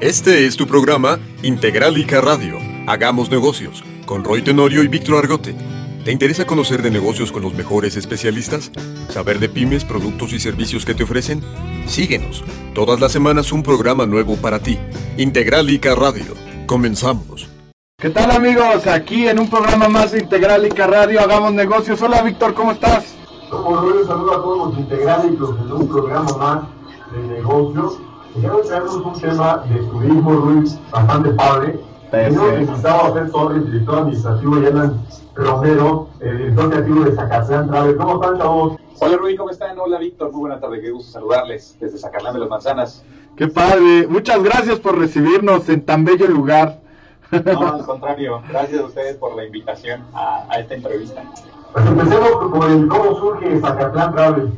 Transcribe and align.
Este 0.00 0.46
es 0.46 0.56
tu 0.56 0.66
programa 0.66 1.20
Integralica 1.42 2.20
Radio. 2.20 2.58
Hagamos 2.88 3.30
negocios 3.30 3.84
con 4.06 4.24
Roy 4.24 4.42
Tenorio 4.42 4.82
y 4.82 4.88
Víctor 4.88 5.18
Argote. 5.18 5.54
¿Te 6.04 6.10
interesa 6.10 6.46
conocer 6.46 6.82
de 6.82 6.90
negocios 6.90 7.30
con 7.30 7.42
los 7.42 7.54
mejores 7.54 7.96
especialistas? 7.96 8.72
¿Saber 9.08 9.38
de 9.38 9.48
pymes, 9.48 9.84
productos 9.84 10.32
y 10.32 10.40
servicios 10.40 10.84
que 10.84 10.94
te 10.94 11.04
ofrecen? 11.04 11.42
Síguenos. 11.86 12.44
Todas 12.74 13.00
las 13.00 13.12
semanas 13.12 13.52
un 13.52 13.62
programa 13.62 14.04
nuevo 14.04 14.36
para 14.36 14.58
ti. 14.58 14.78
Integralica 15.16 15.94
Radio. 15.94 16.34
Comenzamos. 16.66 17.48
¿Qué 17.96 18.10
tal 18.10 18.32
amigos? 18.32 18.86
Aquí 18.88 19.28
en 19.28 19.38
un 19.38 19.48
programa 19.48 19.88
más 19.88 20.10
de 20.10 20.18
Integralica 20.18 20.88
Radio 20.88 21.20
Hagamos 21.20 21.52
Negocios. 21.54 22.02
Hola 22.02 22.20
Víctor, 22.22 22.52
¿cómo 22.52 22.72
estás? 22.72 23.14
Un 23.50 24.06
saludo 24.06 24.32
a 24.32 24.42
todos 24.42 24.68
los 24.70 24.78
Integralicos 24.80 25.56
en 25.60 25.72
un 25.72 25.88
programa 25.88 26.36
más 26.36 26.62
de 27.12 27.34
negocios. 27.36 28.00
Hoy 28.36 28.66
traemos 28.66 28.96
un 28.96 29.20
tema 29.20 29.64
de 29.68 29.78
turismo, 29.78 30.32
Luis, 30.32 30.76
bastante 30.90 31.30
padre. 31.30 31.78
Tenemos 32.10 32.52
que 32.52 32.64
Gustavo 32.64 33.14
Fer 33.14 33.30
Torres, 33.30 33.66
director 33.66 33.98
administrativo, 33.98 34.60
y 34.60 34.66
Alan 34.66 35.06
Romero, 35.36 36.08
el 36.18 36.38
director 36.38 36.70
creativo 36.70 37.04
de 37.04 37.12
Zacatlán 37.14 37.68
Travel. 37.68 37.96
¿Cómo 37.96 38.14
están, 38.14 38.38
chavos? 38.38 38.76
Hola 38.98 39.16
Rubí, 39.18 39.36
¿cómo 39.36 39.50
están? 39.50 39.78
Hola 39.78 39.98
Víctor, 39.98 40.32
muy 40.32 40.40
buena 40.40 40.58
tarde, 40.58 40.80
qué 40.80 40.90
gusto 40.90 41.12
saludarles 41.12 41.76
desde 41.78 41.96
Zacatlán 41.96 42.34
de 42.34 42.40
las 42.40 42.48
Manzanas. 42.48 43.04
Qué 43.36 43.46
padre, 43.46 44.08
muchas 44.08 44.42
gracias 44.42 44.80
por 44.80 44.98
recibirnos 44.98 45.68
en 45.68 45.84
tan 45.84 46.04
bello 46.04 46.26
lugar. 46.26 46.80
No, 47.30 47.74
al 47.74 47.86
contrario, 47.86 48.42
gracias 48.48 48.80
a 48.80 48.84
ustedes 48.84 49.16
por 49.16 49.36
la 49.36 49.44
invitación 49.44 50.02
a, 50.12 50.44
a 50.48 50.58
esta 50.58 50.74
entrevista. 50.74 51.22
Pues 51.72 51.86
empecemos 51.86 52.30
por 52.52 52.68
el 52.68 52.88
cómo 52.88 53.14
surge 53.16 53.60
Zacatlán 53.60 54.12
Travel. 54.12 54.52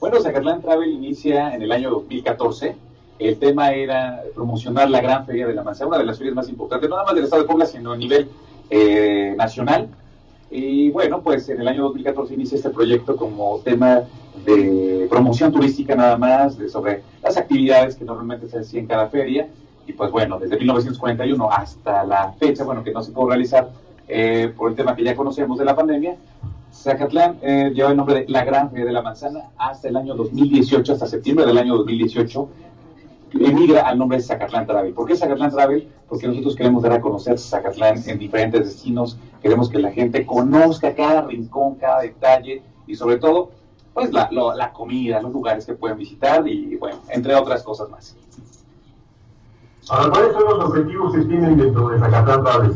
Bueno, 0.00 0.20
Zacatlán 0.20 0.62
Travel 0.62 0.92
inicia 0.92 1.52
en 1.52 1.62
el 1.62 1.72
año 1.72 1.90
2014. 1.90 2.76
El 3.18 3.36
tema 3.38 3.72
era 3.72 4.22
promocionar 4.32 4.88
la 4.88 5.00
gran 5.00 5.26
feria 5.26 5.48
de 5.48 5.54
la 5.54 5.64
manzana, 5.64 5.88
una 5.88 5.98
de 5.98 6.04
las 6.04 6.18
ferias 6.18 6.36
más 6.36 6.48
importantes, 6.48 6.88
no 6.88 6.94
nada 6.94 7.06
más 7.06 7.16
del 7.16 7.24
estado 7.24 7.42
de 7.42 7.48
Puebla, 7.48 7.66
sino 7.66 7.90
a 7.90 7.96
nivel 7.96 8.28
eh, 8.70 9.34
nacional. 9.36 9.88
Y 10.52 10.90
bueno, 10.90 11.20
pues 11.20 11.48
en 11.48 11.60
el 11.60 11.66
año 11.66 11.82
2014 11.82 12.32
inicia 12.32 12.54
este 12.54 12.70
proyecto 12.70 13.16
como 13.16 13.58
tema 13.64 14.02
de 14.44 15.08
promoción 15.10 15.50
turística 15.52 15.96
nada 15.96 16.16
más, 16.16 16.56
de 16.56 16.68
sobre 16.68 17.02
las 17.20 17.36
actividades 17.36 17.96
que 17.96 18.04
normalmente 18.04 18.48
se 18.48 18.60
hacían 18.60 18.82
en 18.82 18.88
cada 18.88 19.08
feria. 19.08 19.48
Y 19.84 19.94
pues 19.94 20.12
bueno, 20.12 20.38
desde 20.38 20.58
1941 20.58 21.50
hasta 21.50 22.04
la 22.04 22.32
fecha, 22.38 22.62
bueno, 22.62 22.84
que 22.84 22.92
no 22.92 23.02
se 23.02 23.10
pudo 23.10 23.30
realizar 23.30 23.68
eh, 24.06 24.52
por 24.56 24.70
el 24.70 24.76
tema 24.76 24.94
que 24.94 25.02
ya 25.02 25.16
conocemos 25.16 25.58
de 25.58 25.64
la 25.64 25.74
pandemia, 25.74 26.14
Zacatlán 26.82 27.38
eh, 27.42 27.70
lleva 27.74 27.90
el 27.90 27.96
nombre 27.96 28.20
de 28.20 28.28
La 28.28 28.44
Gran 28.44 28.70
Feria 28.70 28.86
de 28.86 28.92
la 28.92 29.02
Manzana 29.02 29.50
hasta 29.58 29.88
el 29.88 29.96
año 29.96 30.14
2018, 30.14 30.92
hasta 30.92 31.06
septiembre 31.06 31.44
del 31.44 31.58
año 31.58 31.76
2018, 31.76 32.48
emigra 33.40 33.82
al 33.88 33.98
nombre 33.98 34.18
de 34.18 34.22
Zacatlán 34.24 34.66
Travel. 34.66 34.92
¿Por 34.94 35.06
qué 35.08 35.16
Zacatlán 35.16 35.50
Travel? 35.50 35.88
Porque 36.08 36.28
nosotros 36.28 36.54
queremos 36.54 36.82
dar 36.84 36.92
a 36.92 37.00
conocer 37.00 37.36
Zacatlán 37.38 38.00
en 38.06 38.18
diferentes 38.18 38.64
destinos, 38.64 39.18
queremos 39.42 39.68
que 39.68 39.78
la 39.80 39.90
gente 39.90 40.24
conozca 40.24 40.94
cada 40.94 41.22
rincón, 41.22 41.74
cada 41.74 42.00
detalle 42.02 42.62
y 42.86 42.94
sobre 42.94 43.16
todo, 43.18 43.50
pues 43.92 44.12
la, 44.12 44.28
lo- 44.30 44.54
la 44.54 44.72
comida, 44.72 45.20
los 45.20 45.32
lugares 45.32 45.66
que 45.66 45.74
pueden 45.74 45.98
visitar 45.98 46.46
y 46.46 46.76
bueno, 46.76 46.98
entre 47.08 47.34
otras 47.34 47.64
cosas 47.64 47.90
más. 47.90 48.14
Ahora, 49.90 50.10
¿cuáles 50.10 50.32
son 50.32 50.44
los 50.44 50.64
objetivos 50.68 51.12
que 51.14 51.20
tienen 51.22 51.56
dentro 51.56 51.88
de 51.88 51.98
Zacatlán 51.98 52.44
Travel? 52.44 52.72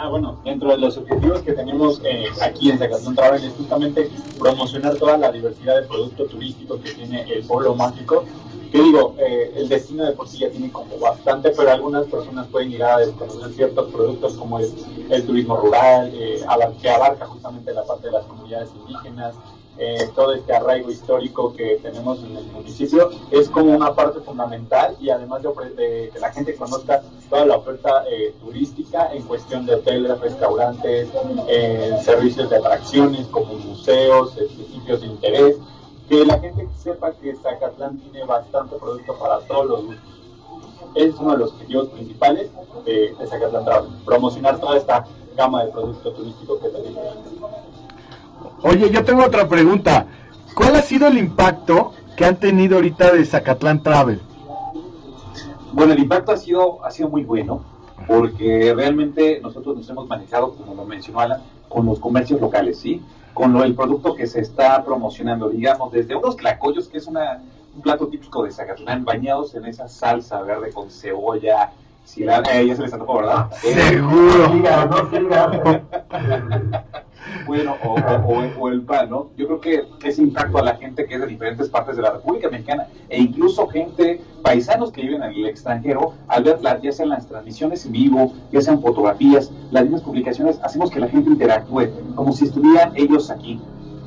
Ah, 0.00 0.08
bueno, 0.08 0.38
dentro 0.44 0.70
de 0.70 0.78
los 0.78 0.96
objetivos 0.96 1.42
que 1.42 1.54
tenemos 1.54 2.00
eh, 2.04 2.26
aquí 2.40 2.70
en 2.70 2.78
Zacatlán 2.78 3.16
Travel 3.16 3.42
es 3.42 3.52
justamente 3.54 4.08
promocionar 4.38 4.94
toda 4.94 5.16
la 5.18 5.32
diversidad 5.32 5.80
de 5.80 5.88
productos 5.88 6.28
turísticos 6.30 6.80
que 6.82 6.92
tiene 6.92 7.22
el 7.22 7.44
pueblo 7.44 7.74
mágico. 7.74 8.22
Que 8.70 8.80
digo, 8.80 9.16
eh, 9.18 9.52
el 9.56 9.68
destino 9.68 10.04
de 10.04 10.12
por 10.12 10.28
sí 10.28 10.38
ya 10.38 10.50
tiene 10.50 10.70
como 10.70 10.96
bastante, 11.00 11.50
pero 11.50 11.72
algunas 11.72 12.06
personas 12.06 12.46
pueden 12.46 12.70
llegar 12.70 12.92
a 12.92 12.98
desconocer 12.98 13.50
ciertos 13.50 13.90
productos 13.90 14.34
como 14.34 14.60
el, 14.60 15.26
turismo 15.26 15.56
rural, 15.56 16.12
eh, 16.14 16.44
que 16.80 16.90
abarca 16.90 17.26
justamente 17.26 17.74
la 17.74 17.82
parte 17.82 18.06
de 18.06 18.12
las 18.12 18.24
comunidades 18.26 18.70
indígenas, 18.78 19.34
eh, 19.78 20.10
todo 20.14 20.32
este 20.34 20.52
arraigo 20.52 20.90
histórico 20.90 21.54
que 21.54 21.78
tenemos 21.82 22.18
en 22.24 22.36
el 22.36 22.44
municipio 22.46 23.10
es 23.30 23.48
como 23.48 23.74
una 23.76 23.94
parte 23.94 24.20
fundamental 24.20 24.96
y 25.00 25.10
además 25.10 25.42
de, 25.42 25.50
de 25.74 26.10
que 26.10 26.18
la 26.18 26.32
gente 26.32 26.56
conozca 26.56 27.02
toda 27.30 27.46
la 27.46 27.56
oferta 27.56 28.04
eh, 28.10 28.34
turística 28.40 29.12
en 29.12 29.22
cuestión 29.22 29.66
de 29.66 29.76
hoteles, 29.76 30.18
restaurantes, 30.20 31.08
eh, 31.48 31.96
servicios 32.02 32.50
de 32.50 32.56
atracciones 32.56 33.26
como 33.28 33.54
museos, 33.54 34.34
sitios 34.72 35.00
de 35.00 35.06
interés, 35.06 35.56
que 36.08 36.24
la 36.24 36.38
gente 36.38 36.66
sepa 36.76 37.12
que 37.12 37.36
Zacatlán 37.36 37.98
tiene 37.98 38.24
bastante 38.24 38.76
producto 38.76 39.14
para 39.18 39.40
todos 39.40 39.66
los 39.66 39.86
gustos. 39.86 40.04
Es 40.94 41.14
uno 41.20 41.32
de 41.32 41.38
los 41.38 41.52
objetivos 41.52 41.88
principales 41.90 42.50
de, 42.84 43.14
de 43.14 43.26
Zacatlán 43.26 43.64
Travel, 43.64 43.90
promocionar 44.04 44.58
toda 44.58 44.76
esta 44.78 45.06
gama 45.36 45.64
de 45.64 45.70
producto 45.70 46.12
turístico 46.12 46.58
que 46.58 46.68
tenemos. 46.68 47.14
Oye, 48.62 48.90
yo 48.90 49.04
tengo 49.04 49.24
otra 49.24 49.48
pregunta. 49.48 50.06
¿Cuál 50.54 50.76
ha 50.76 50.82
sido 50.82 51.06
el 51.06 51.18
impacto 51.18 51.92
que 52.16 52.24
han 52.24 52.36
tenido 52.36 52.76
ahorita 52.76 53.12
de 53.12 53.24
Zacatlán 53.24 53.82
Travel? 53.82 54.20
Bueno, 55.72 55.92
el 55.92 56.00
impacto 56.00 56.32
ha 56.32 56.36
sido, 56.36 56.84
ha 56.84 56.90
sido 56.90 57.08
muy 57.08 57.22
bueno 57.24 57.62
porque 58.06 58.72
realmente 58.74 59.40
nosotros 59.42 59.76
nos 59.76 59.88
hemos 59.90 60.08
manejado, 60.08 60.54
como 60.54 60.74
lo 60.74 60.84
mencionó 60.84 61.20
Alan, 61.20 61.42
con 61.68 61.86
los 61.86 61.98
comercios 61.98 62.40
locales, 62.40 62.78
¿sí? 62.78 63.02
Con 63.34 63.52
lo, 63.52 63.64
el 63.64 63.74
producto 63.74 64.14
que 64.14 64.26
se 64.26 64.40
está 64.40 64.84
promocionando, 64.84 65.48
digamos, 65.50 65.92
desde 65.92 66.16
unos 66.16 66.36
tlacoyos, 66.36 66.88
que 66.88 66.98
es 66.98 67.06
una, 67.06 67.42
un 67.74 67.82
plato 67.82 68.08
típico 68.08 68.42
de 68.44 68.50
Zacatlán, 68.50 69.04
bañados 69.04 69.54
en 69.54 69.66
esa 69.66 69.88
salsa 69.88 70.40
verde 70.42 70.72
con 70.72 70.90
cebolla, 70.90 71.72
cilantro, 72.06 72.52
eh, 72.52 72.66
ya 72.66 72.76
se 72.76 72.82
les 72.82 72.92
antojó, 72.92 73.18
¿verdad? 73.18 73.50
Eh, 73.62 73.74
Seguro. 73.74 74.48
No 74.48 74.86
no 74.86 75.10
siga. 75.10 75.82
bueno, 77.46 77.76
o, 77.84 78.68
el 78.68 78.82
pan, 78.82 79.10
¿no? 79.10 79.28
Yo 79.36 79.46
creo 79.46 79.60
que 79.60 79.84
ese 80.06 80.22
impacto 80.22 80.58
a 80.58 80.62
la 80.62 80.74
gente 80.76 81.06
que 81.06 81.14
es 81.14 81.20
de 81.20 81.26
diferentes 81.26 81.68
partes 81.68 81.96
de 81.96 82.02
la 82.02 82.12
República 82.12 82.48
Mexicana 82.50 82.88
e 83.08 83.20
incluso 83.20 83.66
gente, 83.68 84.20
paisanos 84.42 84.92
que 84.92 85.02
viven 85.02 85.22
en 85.22 85.30
el 85.32 85.46
extranjero, 85.46 86.12
al 86.28 86.44
ver 86.44 86.62
la- 86.62 86.80
ya 86.80 86.92
sean 86.92 87.08
las 87.10 87.26
transmisiones 87.26 87.86
en 87.86 87.92
vivo, 87.92 88.32
ya 88.52 88.60
sean 88.60 88.80
fotografías, 88.80 89.50
las 89.70 89.84
mismas 89.84 90.02
publicaciones, 90.02 90.60
hacemos 90.62 90.90
que 90.90 91.00
la 91.00 91.08
gente 91.08 91.30
interactúe 91.30 91.88
como 92.14 92.32
si 92.32 92.44
estuvieran 92.44 92.92
ellos 92.96 93.30
aquí. 93.30 93.60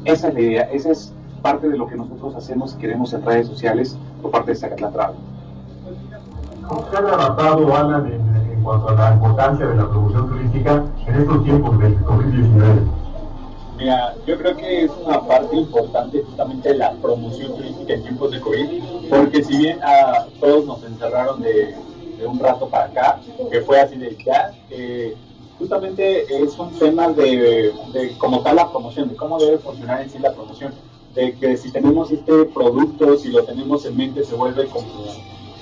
Esa 0.06 0.30
es 0.30 0.34
la 0.34 0.42
idea, 0.42 0.62
esa 0.72 0.92
es 0.92 1.14
parte 1.42 1.68
de 1.70 1.78
lo 1.78 1.88
que 1.88 1.96
nosotros 1.96 2.36
hacemos 2.36 2.76
y 2.76 2.82
queremos 2.82 3.14
en 3.14 3.24
redes 3.26 3.48
sociales 3.48 3.98
por 4.22 4.32
parte 4.32 4.52
de 4.52 4.56
Zacatlán 4.58 4.94
Travel. 4.94 5.16
¿Cómo 6.68 6.90
se 6.90 6.98
han 6.98 7.06
adaptado, 7.06 7.76
Alan, 7.76 8.06
en, 8.06 8.52
en 8.52 8.64
cuanto 8.64 8.90
a 8.90 8.94
la 8.94 9.14
importancia 9.14 9.66
de 9.66 9.76
la 9.76 9.90
promoción 9.90 10.30
turística 10.30 10.84
en 11.08 11.16
estos 11.16 11.44
tiempos 11.44 11.80
del 11.80 11.98
COVID-19? 12.06 13.01
Mira, 13.82 14.16
yo 14.28 14.38
creo 14.38 14.56
que 14.56 14.84
es 14.84 14.92
una 15.04 15.20
parte 15.26 15.56
importante 15.56 16.22
justamente 16.22 16.76
la 16.76 16.92
promoción 16.92 17.56
turística 17.56 17.96
en 17.96 18.04
tiempos 18.04 18.30
de 18.30 18.40
COVID, 18.40 18.84
porque 19.10 19.44
si 19.44 19.58
bien 19.58 19.80
a 19.82 20.28
todos 20.40 20.66
nos 20.66 20.84
encerraron 20.84 21.42
de, 21.42 21.76
de 22.20 22.28
un 22.28 22.38
rato 22.38 22.70
para 22.70 22.86
acá, 22.86 23.20
que 23.50 23.62
fue 23.62 23.80
así 23.80 23.98
de 23.98 24.16
ya, 24.24 24.54
eh, 24.70 25.16
justamente 25.58 26.26
es 26.44 26.60
un 26.60 26.78
tema 26.78 27.08
de, 27.08 27.74
de 27.92 28.16
como 28.20 28.42
tal 28.42 28.58
la 28.58 28.70
promoción, 28.70 29.10
de 29.10 29.16
cómo 29.16 29.40
debe 29.40 29.58
funcionar 29.58 30.02
en 30.02 30.12
sí 30.12 30.20
la 30.20 30.32
promoción, 30.32 30.76
de 31.16 31.34
que 31.34 31.58
si 31.58 31.72
tenemos 31.72 32.12
este 32.12 32.46
producto, 32.54 33.18
si 33.18 33.30
lo 33.30 33.44
tenemos 33.46 33.84
en 33.88 33.98
mente, 33.98 34.24
se 34.24 34.36
vuelve 34.36 34.68
como 34.68 34.86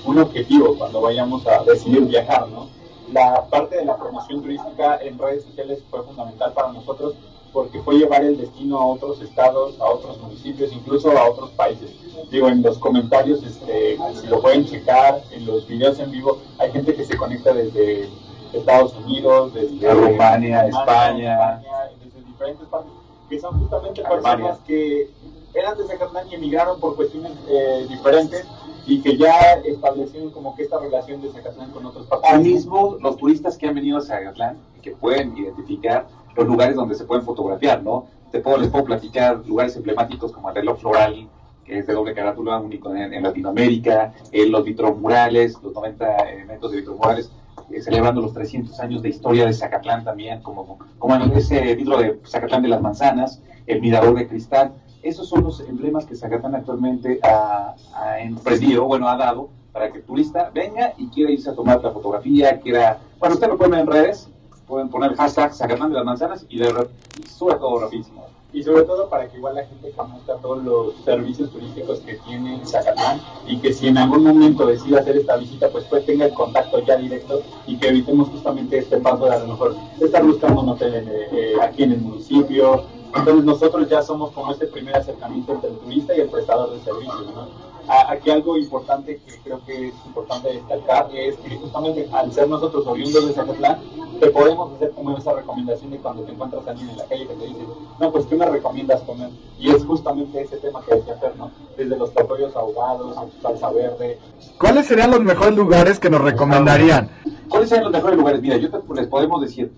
un 0.04 0.18
objetivo 0.18 0.76
cuando 0.76 1.00
vayamos 1.00 1.46
a 1.46 1.64
decidir 1.64 2.02
viajar, 2.02 2.46
¿no? 2.48 2.68
La 3.14 3.46
parte 3.46 3.76
de 3.76 3.86
la 3.86 3.96
promoción 3.96 4.42
turística 4.42 4.98
en 4.98 5.18
redes 5.18 5.44
sociales 5.44 5.82
fue 5.90 6.02
fundamental 6.02 6.52
para 6.52 6.70
nosotros 6.70 7.14
porque 7.52 7.80
fue 7.82 7.96
llevar 7.96 8.24
el 8.24 8.36
destino 8.36 8.78
a 8.78 8.86
otros 8.86 9.20
estados, 9.20 9.80
a 9.80 9.84
otros 9.84 10.20
municipios, 10.20 10.72
incluso 10.72 11.10
a 11.16 11.28
otros 11.28 11.50
países. 11.50 11.90
Digo, 12.30 12.48
en 12.48 12.62
los 12.62 12.78
comentarios, 12.78 13.42
este, 13.42 13.98
si 14.20 14.26
lo 14.28 14.40
pueden 14.40 14.64
checar, 14.66 15.22
en 15.32 15.46
los 15.46 15.66
videos 15.66 15.98
en 15.98 16.10
vivo, 16.10 16.38
hay 16.58 16.70
gente 16.70 16.94
que 16.94 17.04
se 17.04 17.16
conecta 17.16 17.52
desde 17.52 18.08
Estados 18.52 18.94
Unidos, 18.94 19.54
desde 19.54 19.92
Rumania, 19.92 20.66
España. 20.66 21.62
desde 22.02 22.26
diferentes 22.26 22.66
partes, 22.68 22.92
que 23.28 23.40
son 23.40 23.58
justamente 23.60 24.02
personas 24.02 24.58
que 24.66 25.10
eran 25.54 25.76
de 25.76 25.84
Zacatlán 25.84 26.28
y 26.30 26.34
emigraron 26.34 26.78
por 26.80 26.96
cuestiones 26.96 27.32
eh, 27.48 27.86
diferentes 27.88 28.46
y 28.86 29.02
que 29.02 29.16
ya 29.16 29.54
establecieron 29.64 30.30
como 30.30 30.54
que 30.54 30.62
esta 30.62 30.78
relación 30.78 31.20
de 31.20 31.30
Zacatlán 31.30 31.70
con 31.70 31.86
otros 31.86 32.06
países. 32.06 32.30
Asimismo, 32.30 32.96
los 33.00 33.16
turistas 33.16 33.56
que 33.56 33.66
han 33.66 33.74
venido 33.74 33.98
a 33.98 34.00
Zacatlán, 34.00 34.58
que 34.82 34.92
pueden 34.92 35.36
identificar 35.36 36.06
los 36.36 36.46
lugares 36.46 36.76
donde 36.76 36.94
se 36.94 37.04
pueden 37.04 37.24
fotografiar, 37.24 37.82
¿no? 37.82 38.06
Te 38.30 38.40
puedo, 38.40 38.58
les 38.58 38.68
puedo 38.68 38.84
platicar 38.84 39.44
lugares 39.46 39.76
emblemáticos 39.76 40.32
como 40.32 40.50
el 40.50 40.54
reloj 40.54 40.78
floral, 40.78 41.28
que 41.64 41.78
es 41.78 41.86
de 41.86 41.92
doble 41.92 42.14
carátula, 42.14 42.58
único 42.58 42.94
en, 42.94 43.22
Latinoamérica, 43.22 44.12
eh, 44.32 44.46
los 44.46 44.64
vitromurales, 44.64 45.58
los 45.62 45.72
90 45.72 46.16
elementos 46.30 46.70
de 46.70 46.78
vitromurales, 46.78 47.30
eh, 47.70 47.80
celebrando 47.80 48.20
los 48.20 48.32
300 48.32 48.78
años 48.80 49.02
de 49.02 49.08
historia 49.08 49.46
de 49.46 49.52
Zacatlán 49.52 50.04
también, 50.04 50.42
como, 50.42 50.78
como 50.98 51.14
ese 51.34 51.74
vitro 51.74 51.98
de 51.98 52.20
Zacatlán 52.26 52.62
de 52.62 52.68
las 52.68 52.80
Manzanas, 52.80 53.42
el 53.66 53.80
mirador 53.80 54.16
de 54.16 54.28
cristal. 54.28 54.74
Esos 55.02 55.28
son 55.28 55.44
los 55.44 55.60
emblemas 55.60 56.04
que 56.04 56.14
Zacatlán 56.14 56.54
actualmente 56.54 57.20
ha, 57.22 57.74
ha 57.94 58.20
emprendido, 58.20 58.84
bueno, 58.84 59.08
ha 59.08 59.16
dado 59.16 59.50
para 59.72 59.90
que 59.90 59.98
el 59.98 60.04
turista 60.04 60.50
venga 60.52 60.94
y 60.98 61.08
quiera 61.08 61.30
irse 61.30 61.50
a 61.50 61.54
tomar 61.54 61.82
la 61.82 61.90
fotografía, 61.90 62.60
quiera... 62.60 62.98
Bueno, 63.18 63.34
usted 63.34 63.48
lo 63.48 63.56
ver 63.56 63.74
en 63.74 63.86
redes, 63.86 64.28
pueden 64.70 64.88
poner 64.88 65.14
hashtag 65.16 65.52
Zacatlán 65.52 65.90
de 65.90 65.96
las 65.96 66.04
Manzanas 66.04 66.46
y, 66.48 66.58
de, 66.58 66.88
y 67.18 67.26
sube 67.26 67.56
todo 67.56 67.80
rapidísimo 67.80 68.24
y 68.52 68.62
sobre 68.62 68.82
todo 68.82 69.08
para 69.08 69.28
que 69.28 69.36
igual 69.36 69.54
la 69.54 69.64
gente 69.64 69.90
conozca 69.92 70.34
todos 70.36 70.64
los 70.64 70.94
servicios 71.04 71.50
turísticos 71.50 72.00
que 72.00 72.14
tiene 72.26 72.60
Zacatlán 72.64 73.20
y 73.46 73.58
que 73.58 73.72
si 73.72 73.88
en 73.88 73.98
algún 73.98 74.24
momento 74.24 74.66
decide 74.66 74.98
hacer 74.98 75.16
esta 75.16 75.36
visita 75.36 75.68
pues 75.70 75.84
pues 75.84 76.06
tenga 76.06 76.26
el 76.26 76.34
contacto 76.34 76.84
ya 76.84 76.96
directo 76.96 77.42
y 77.66 77.76
que 77.76 77.88
evitemos 77.88 78.28
justamente 78.28 78.78
este 78.78 78.98
paso 78.98 79.26
de 79.26 79.34
a 79.34 79.38
lo 79.40 79.48
mejor 79.48 79.74
estar 80.00 80.24
buscando 80.24 80.62
un 80.62 80.68
hotel 80.70 80.94
eh, 80.94 81.28
eh, 81.32 81.54
aquí 81.62 81.82
en 81.82 81.92
el 81.92 82.00
municipio 82.00 82.84
entonces 83.14 83.44
nosotros 83.44 83.88
ya 83.88 84.02
somos 84.02 84.30
como 84.30 84.52
este 84.52 84.66
primer 84.66 84.96
acercamiento 84.96 85.52
entre 85.52 85.70
el 85.70 85.78
turista 85.78 86.16
y 86.16 86.20
el 86.20 86.28
prestador 86.28 86.72
de 86.72 86.80
servicios 86.80 87.26
¿no? 87.34 87.69
Aquí 88.08 88.30
algo 88.30 88.56
importante 88.56 89.20
que 89.26 89.38
creo 89.42 89.64
que 89.64 89.88
es 89.88 89.94
importante 90.06 90.52
destacar 90.52 91.08
es 91.14 91.36
que 91.36 91.56
justamente 91.56 92.08
al 92.12 92.32
ser 92.32 92.48
nosotros 92.48 92.86
oriundos 92.86 93.26
de 93.26 93.32
Zacatlán, 93.32 93.80
te 94.20 94.30
podemos 94.30 94.72
hacer 94.74 94.90
como 94.92 95.16
esa 95.16 95.32
recomendación 95.32 95.90
de 95.90 95.98
cuando 95.98 96.22
te 96.22 96.32
encuentras 96.32 96.66
a 96.66 96.70
alguien 96.70 96.90
en 96.90 96.96
la 96.96 97.04
calle 97.06 97.26
que 97.26 97.34
te 97.34 97.46
dice, 97.46 97.60
no, 97.98 98.12
pues 98.12 98.26
¿qué 98.26 98.36
me 98.36 98.46
recomiendas 98.46 99.00
comer? 99.02 99.30
Y 99.58 99.70
es 99.70 99.84
justamente 99.84 100.42
ese 100.42 100.56
tema 100.58 100.82
que 100.82 101.00
que 101.00 101.10
hacer, 101.10 101.36
¿no? 101.36 101.50
Desde 101.76 101.96
los 101.96 102.12
topollos 102.12 102.54
ahogados, 102.54 103.16
salsa 103.42 103.70
verde. 103.70 104.18
¿Cuáles 104.58 104.86
serían 104.86 105.10
los 105.10 105.20
mejores 105.20 105.56
lugares 105.56 105.98
que 105.98 106.10
nos 106.10 106.20
recomendarían? 106.20 107.10
¿Cuáles 107.48 107.70
serían 107.70 107.84
los 107.84 107.92
mejores 107.92 108.18
lugares? 108.18 108.42
Mira, 108.42 108.56
yo 108.56 108.68
les 108.94 109.06
podemos 109.08 109.40
decir, 109.40 109.72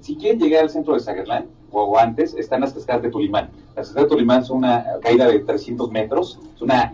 si 0.00 0.16
quieren 0.16 0.40
llegar 0.40 0.62
al 0.62 0.70
centro 0.70 0.94
de 0.94 1.00
Zacatlán, 1.00 1.48
o 1.82 1.98
antes, 1.98 2.34
están 2.34 2.60
las 2.60 2.72
cascadas 2.72 3.02
de 3.02 3.10
Tulimán. 3.10 3.50
Las 3.76 3.88
cascadas 3.88 4.04
de 4.04 4.16
Tulimán 4.16 4.44
son 4.44 4.58
una 4.58 4.84
caída 5.02 5.26
de 5.26 5.40
300 5.40 5.90
metros, 5.90 6.38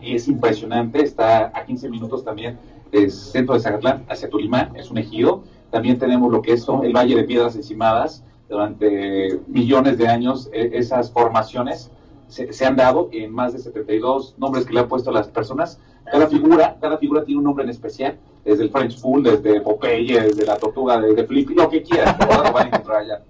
es, 0.02 0.28
impresionante, 0.28 1.02
está 1.02 1.52
a 1.54 1.64
15 1.64 1.88
minutos 1.88 2.24
también 2.24 2.58
del 2.90 3.10
centro 3.10 3.54
de 3.54 3.60
Zacatlán 3.60 4.04
hacia 4.08 4.28
Tulimán, 4.28 4.76
es 4.76 4.90
un 4.90 4.98
ejido. 4.98 5.42
También 5.70 5.98
tenemos 5.98 6.32
lo 6.32 6.42
que 6.42 6.54
es 6.54 6.66
el 6.82 6.92
Valle 6.92 7.14
de 7.14 7.24
Piedras 7.24 7.54
Encimadas, 7.54 8.24
durante 8.50 9.38
millones 9.46 9.96
de 9.96 10.08
años 10.08 10.50
e, 10.52 10.70
esas 10.74 11.12
formaciones 11.12 11.90
se, 12.26 12.66
han 12.66 12.76
dado 12.76 13.08
en 13.12 13.32
más 13.32 13.52
de 13.52 13.58
72 13.58 14.34
nombres 14.38 14.66
que 14.66 14.72
le 14.72 14.80
han 14.80 14.88
puesto 14.88 15.10
las 15.10 15.28
personas. 15.28 15.80
Cada 16.10 16.26
figura, 16.26 16.76
cada 16.80 16.98
figura 16.98 17.24
tiene 17.24 17.38
un 17.38 17.44
nombre 17.44 17.64
en 17.64 17.70
especial 17.70 18.18
desde 18.44 18.64
el 18.64 18.70
French 18.70 19.00
Pool, 19.00 19.22
desde 19.22 19.60
Popeye, 19.60 20.20
desde 20.20 20.44
la 20.46 20.56
tortuga 20.56 21.00
de, 21.00 21.14
de 21.14 21.24
Flippy, 21.24 21.54
lo 21.54 21.68
que 21.68 21.82
quieran, 21.82 22.16
lo 22.18 22.52
van 22.52 22.56
a 22.56 22.68
encontrar 22.68 22.98
allá. 22.98 23.22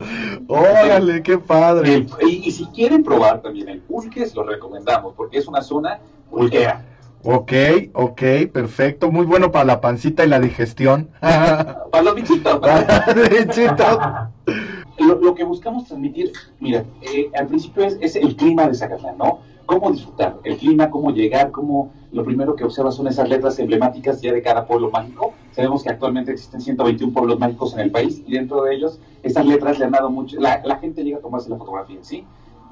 Órale, 0.46 1.22
qué 1.22 1.38
padre. 1.38 2.06
y, 2.26 2.50
si 2.50 2.66
quieren 2.66 3.02
probar 3.02 3.42
también 3.42 3.68
el 3.68 3.80
pulque, 3.80 4.26
lo 4.34 4.44
recomendamos, 4.44 5.14
porque 5.16 5.38
es 5.38 5.48
una 5.48 5.62
zona 5.62 5.98
pulquera. 6.30 6.84
Ok, 7.22 7.52
ok, 7.92 8.22
perfecto. 8.52 9.10
Muy 9.10 9.26
bueno 9.26 9.52
para 9.52 9.66
la 9.66 9.80
pancita 9.80 10.24
y 10.24 10.28
la 10.28 10.40
digestión. 10.40 11.10
para 11.20 12.02
los 12.02 12.14
bichitos. 12.14 12.58
Para 12.60 13.14
los 13.14 13.28
bichitos. 13.28 13.98
Lo, 14.98 15.34
que 15.34 15.44
buscamos 15.44 15.86
transmitir, 15.86 16.32
mira, 16.60 16.84
eh, 17.00 17.30
al 17.34 17.46
principio 17.46 17.84
es, 17.84 17.96
es 18.00 18.16
el 18.16 18.36
clima 18.36 18.66
de 18.68 18.74
Zacatlán, 18.74 19.16
¿no? 19.16 19.40
Cómo 19.70 19.92
disfrutar 19.92 20.40
el 20.42 20.56
clima, 20.56 20.90
cómo 20.90 21.12
llegar, 21.12 21.52
cómo 21.52 21.92
lo 22.10 22.24
primero 22.24 22.56
que 22.56 22.64
observas 22.64 22.96
son 22.96 23.06
esas 23.06 23.28
letras 23.28 23.56
emblemáticas 23.60 24.20
ya 24.20 24.32
de 24.32 24.42
cada 24.42 24.66
pueblo 24.66 24.90
mágico. 24.90 25.32
Sabemos 25.52 25.84
que 25.84 25.90
actualmente 25.90 26.32
existen 26.32 26.60
121 26.60 27.12
pueblos 27.12 27.38
mágicos 27.38 27.74
en 27.74 27.78
el 27.78 27.92
país 27.92 28.20
y 28.26 28.32
dentro 28.32 28.64
de 28.64 28.74
ellos 28.74 28.98
estas 29.22 29.46
letras 29.46 29.78
le 29.78 29.84
han 29.84 29.92
dado 29.92 30.10
mucho, 30.10 30.40
la, 30.40 30.76
gente 30.80 31.04
llega 31.04 31.18
a 31.18 31.20
tomarse 31.20 31.48
la 31.48 31.56
fotografía, 31.56 31.98
¿sí? 32.02 32.24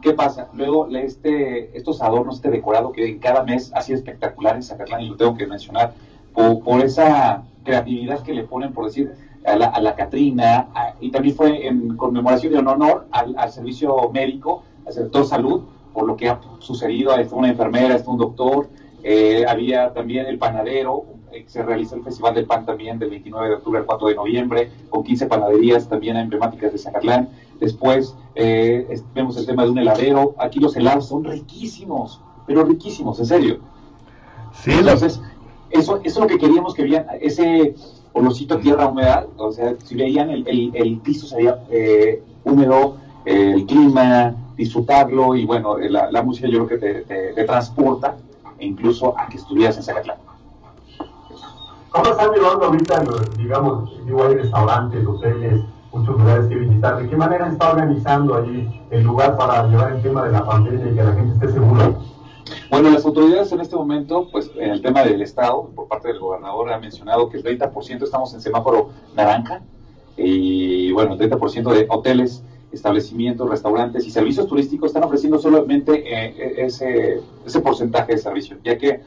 ¿Qué 0.03 0.13
pasa? 0.13 0.49
Luego 0.55 0.89
este, 0.89 1.77
estos 1.77 2.03
adornos, 2.03 2.37
este 2.37 2.51
decorado 2.51 2.91
que 2.91 3.09
en 3.09 3.21
cada 3.21 3.45
mes 3.45 3.71
ha 3.77 3.81
sido 3.83 3.97
espectacular 3.97 4.57
en 4.57 4.65
Zacatlán 4.65 5.03
y 5.03 5.09
lo 5.09 5.17
tengo 5.17 5.37
que 5.37 5.47
mencionar 5.47 5.95
por, 6.35 6.81
esa 6.81 7.45
creatividad 7.63 8.23
que 8.23 8.35
le 8.35 8.43
ponen, 8.43 8.73
por 8.73 8.87
decir, 8.87 9.13
a 9.47 9.55
la, 9.55 9.67
a 9.67 9.81
la 9.81 9.95
Catrina, 9.95 10.69
y 11.01 11.13
también 11.13 11.37
fue 11.37 11.69
en 11.69 11.97
conmemoración 11.97 12.53
de 12.53 12.59
honor 12.59 13.07
al, 13.13 13.37
al 13.39 13.53
servicio 13.53 14.11
médico, 14.13 14.63
al 14.85 14.93
sector 14.93 15.25
salud, 15.25 15.63
por 15.99 16.07
lo 16.07 16.17
que 16.17 16.29
ha 16.29 16.39
sucedido, 16.61 17.13
fue 17.29 17.41
una 17.41 17.49
enfermera, 17.49 17.99
fue 17.99 18.15
un 18.15 18.21
doctor, 18.21 18.69
eh, 19.03 19.45
había 19.49 19.93
también 19.93 20.27
el 20.27 20.39
panadero, 20.39 21.07
eh, 21.33 21.45
se 21.49 21.61
realiza 21.65 21.97
el 21.97 22.05
Festival 22.05 22.37
del 22.37 22.47
Pan 22.47 22.65
también 22.65 23.01
del 23.01 23.11
29 23.11 23.49
de 23.49 23.55
octubre 23.57 23.81
al 23.81 23.85
4 23.85 24.07
de 24.07 24.15
noviembre, 24.15 24.71
con 24.91 25.03
15 25.03 25.27
panaderías 25.27 25.89
también 25.89 26.17
emblemáticas 26.17 26.71
de 26.71 26.79
Zacatlán. 26.79 27.31
Después 27.59 28.15
eh, 28.37 28.87
vemos 29.13 29.37
el 29.39 29.47
tema 29.47 29.65
de 29.65 29.71
un 29.71 29.79
heladero. 29.79 30.37
Aquí 30.39 30.61
los 30.61 30.77
helados 30.77 31.09
son 31.09 31.25
riquísimos, 31.25 32.21
pero 32.47 32.63
riquísimos, 32.63 33.19
en 33.19 33.27
serio. 33.27 33.59
Sí, 34.53 34.71
Entonces, 34.71 35.21
eso, 35.71 35.97
eso 35.97 36.01
es 36.05 36.17
lo 36.17 36.27
que 36.29 36.39
queríamos 36.39 36.75
que 36.75 36.85
vean, 36.85 37.07
ese 37.21 37.75
olorcito 38.13 38.57
tierra 38.61 38.87
húmeda, 38.87 39.27
o 39.37 39.51
sea, 39.51 39.75
si 39.83 39.97
veían 39.97 40.31
el, 40.31 40.47
el, 40.47 40.99
piso 40.99 41.27
se 41.27 41.39
veía 41.39 41.59
húmedo, 42.45 42.99
el 43.25 43.67
clima, 43.67 44.37
disfrutarlo 44.59 45.37
y 45.37 45.47
bueno, 45.47 45.79
eh, 45.79 45.89
la, 45.89 46.23
música 46.23 46.49
yo 46.49 46.67
creo 46.67 46.81
que 46.81 47.05
te, 47.33 47.45
transporta 47.45 48.17
e 48.59 48.67
incluso 48.67 49.17
a 49.17 49.29
que 49.29 49.37
estuvieras 49.37 49.77
en 49.77 49.85
Zacatlán. 49.85 50.19
¿Cómo 51.91 52.11
están 52.11 52.33
llevando 52.33 52.67
ahorita, 52.67 53.05
digamos, 53.39 54.05
digo, 54.05 54.25
hay 54.25 54.35
restaurantes, 54.35 55.07
hoteles, 55.07 55.63
muchos 55.93 56.19
lugares 56.19 56.47
que 56.49 56.57
visitar? 56.57 57.01
¿De 57.01 57.09
qué 57.09 57.17
manera 57.17 57.49
está 57.49 57.71
organizando 57.71 58.35
allí 58.35 58.69
el 58.91 59.05
lugar 59.05 59.37
para 59.37 59.67
llevar 59.69 59.93
el 59.93 60.03
tema 60.03 60.25
de 60.25 60.33
la 60.33 60.45
pandemia 60.45 60.91
y 60.91 60.95
que 60.95 61.03
la 61.05 61.13
gente 61.13 61.35
esté 61.35 61.53
segura? 61.53 61.95
Bueno, 62.71 62.91
las 62.91 63.05
autoridades 63.07 63.53
en 63.53 63.61
este 63.61 63.77
momento, 63.77 64.29
pues 64.31 64.51
en 64.57 64.71
el 64.71 64.83
tema 64.83 65.05
del 65.05 65.23
Estado, 65.23 65.71
por 65.75 65.87
parte 65.87 66.09
del 66.09 66.19
gobernador, 66.19 66.73
ha 66.73 66.79
mencionado 66.79 67.29
que 67.29 67.39
el 67.39 67.45
30% 67.45 68.03
estamos 68.03 68.35
en 68.35 68.41
semáforo 68.41 68.91
naranja 69.15 69.63
y 70.17 70.91
bueno, 70.93 71.15
el 71.15 71.31
30% 71.31 71.73
de 71.73 71.87
hoteles 71.89 72.43
establecimientos, 72.73 73.49
restaurantes 73.49 74.07
y 74.07 74.11
servicios 74.11 74.47
turísticos 74.47 74.89
están 74.89 75.05
ofreciendo 75.05 75.39
solamente 75.39 76.05
eh, 76.07 76.65
ese, 76.65 77.21
ese 77.47 77.61
porcentaje 77.61 78.13
de 78.13 78.19
servicio, 78.19 78.57
ya 78.63 78.77
que 78.77 79.01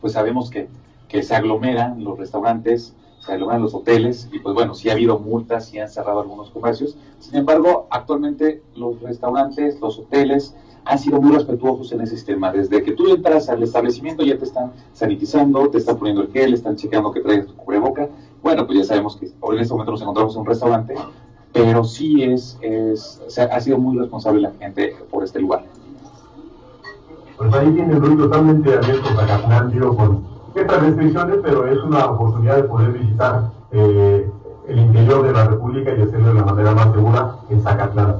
pues 0.00 0.14
sabemos 0.14 0.50
que, 0.50 0.68
que 1.08 1.22
se 1.22 1.34
aglomeran 1.34 2.02
los 2.02 2.18
restaurantes, 2.18 2.94
se 3.20 3.32
aglomeran 3.32 3.62
los 3.62 3.74
hoteles 3.74 4.28
y 4.32 4.38
pues 4.38 4.54
bueno, 4.54 4.74
sí 4.74 4.88
ha 4.88 4.92
habido 4.92 5.18
multas, 5.18 5.72
y 5.74 5.78
han 5.78 5.88
cerrado 5.88 6.20
algunos 6.20 6.50
comercios. 6.50 6.96
Sin 7.18 7.36
embargo, 7.36 7.86
actualmente 7.90 8.62
los 8.74 9.00
restaurantes, 9.00 9.80
los 9.80 9.98
hoteles 9.98 10.54
han 10.84 10.98
sido 10.98 11.20
muy 11.20 11.32
respetuosos 11.36 11.92
en 11.92 12.00
ese 12.00 12.16
sistema. 12.16 12.50
Desde 12.50 12.82
que 12.82 12.92
tú 12.92 13.12
entras 13.12 13.48
al 13.48 13.62
establecimiento 13.62 14.22
ya 14.22 14.38
te 14.38 14.44
están 14.44 14.72
sanitizando, 14.94 15.68
te 15.68 15.78
están 15.78 15.98
poniendo 15.98 16.22
el 16.22 16.32
gel, 16.32 16.54
están 16.54 16.76
chequeando 16.76 17.12
que 17.12 17.20
traigas 17.20 17.46
tu 17.46 17.54
cubreboca. 17.54 18.08
Bueno, 18.42 18.66
pues 18.66 18.78
ya 18.78 18.84
sabemos 18.84 19.16
que 19.16 19.30
hoy 19.40 19.56
en 19.56 19.62
este 19.62 19.74
momento 19.74 19.92
nos 19.92 20.00
encontramos 20.00 20.34
en 20.34 20.40
un 20.40 20.46
restaurante 20.46 20.94
pero 21.52 21.84
sí 21.84 22.22
es, 22.22 22.58
es 22.62 23.20
ha 23.38 23.60
sido 23.60 23.78
muy 23.78 23.98
responsable 23.98 24.40
la 24.40 24.52
gente 24.52 24.94
por 25.10 25.24
este 25.24 25.40
lugar. 25.40 25.64
Pues 27.36 27.52
ahí 27.54 27.72
tiene 27.72 27.94
el 27.94 28.18
totalmente 28.18 28.76
abierto 28.76 29.08
Zacatlán, 29.14 29.70
digo, 29.72 29.96
con 29.96 30.24
estas 30.54 30.82
restricciones, 30.82 31.38
pero 31.42 31.66
es 31.66 31.78
una 31.78 32.06
oportunidad 32.06 32.56
de 32.56 32.62
poder 32.64 32.92
visitar 32.92 33.50
eh, 33.72 34.30
el 34.68 34.78
interior 34.78 35.26
de 35.26 35.32
la 35.32 35.44
República 35.46 35.90
y 35.96 36.02
hacerlo 36.02 36.28
de 36.28 36.34
la 36.34 36.44
manera 36.44 36.74
más 36.74 36.92
segura 36.92 37.36
en 37.48 37.62
Zacatlán. 37.62 38.16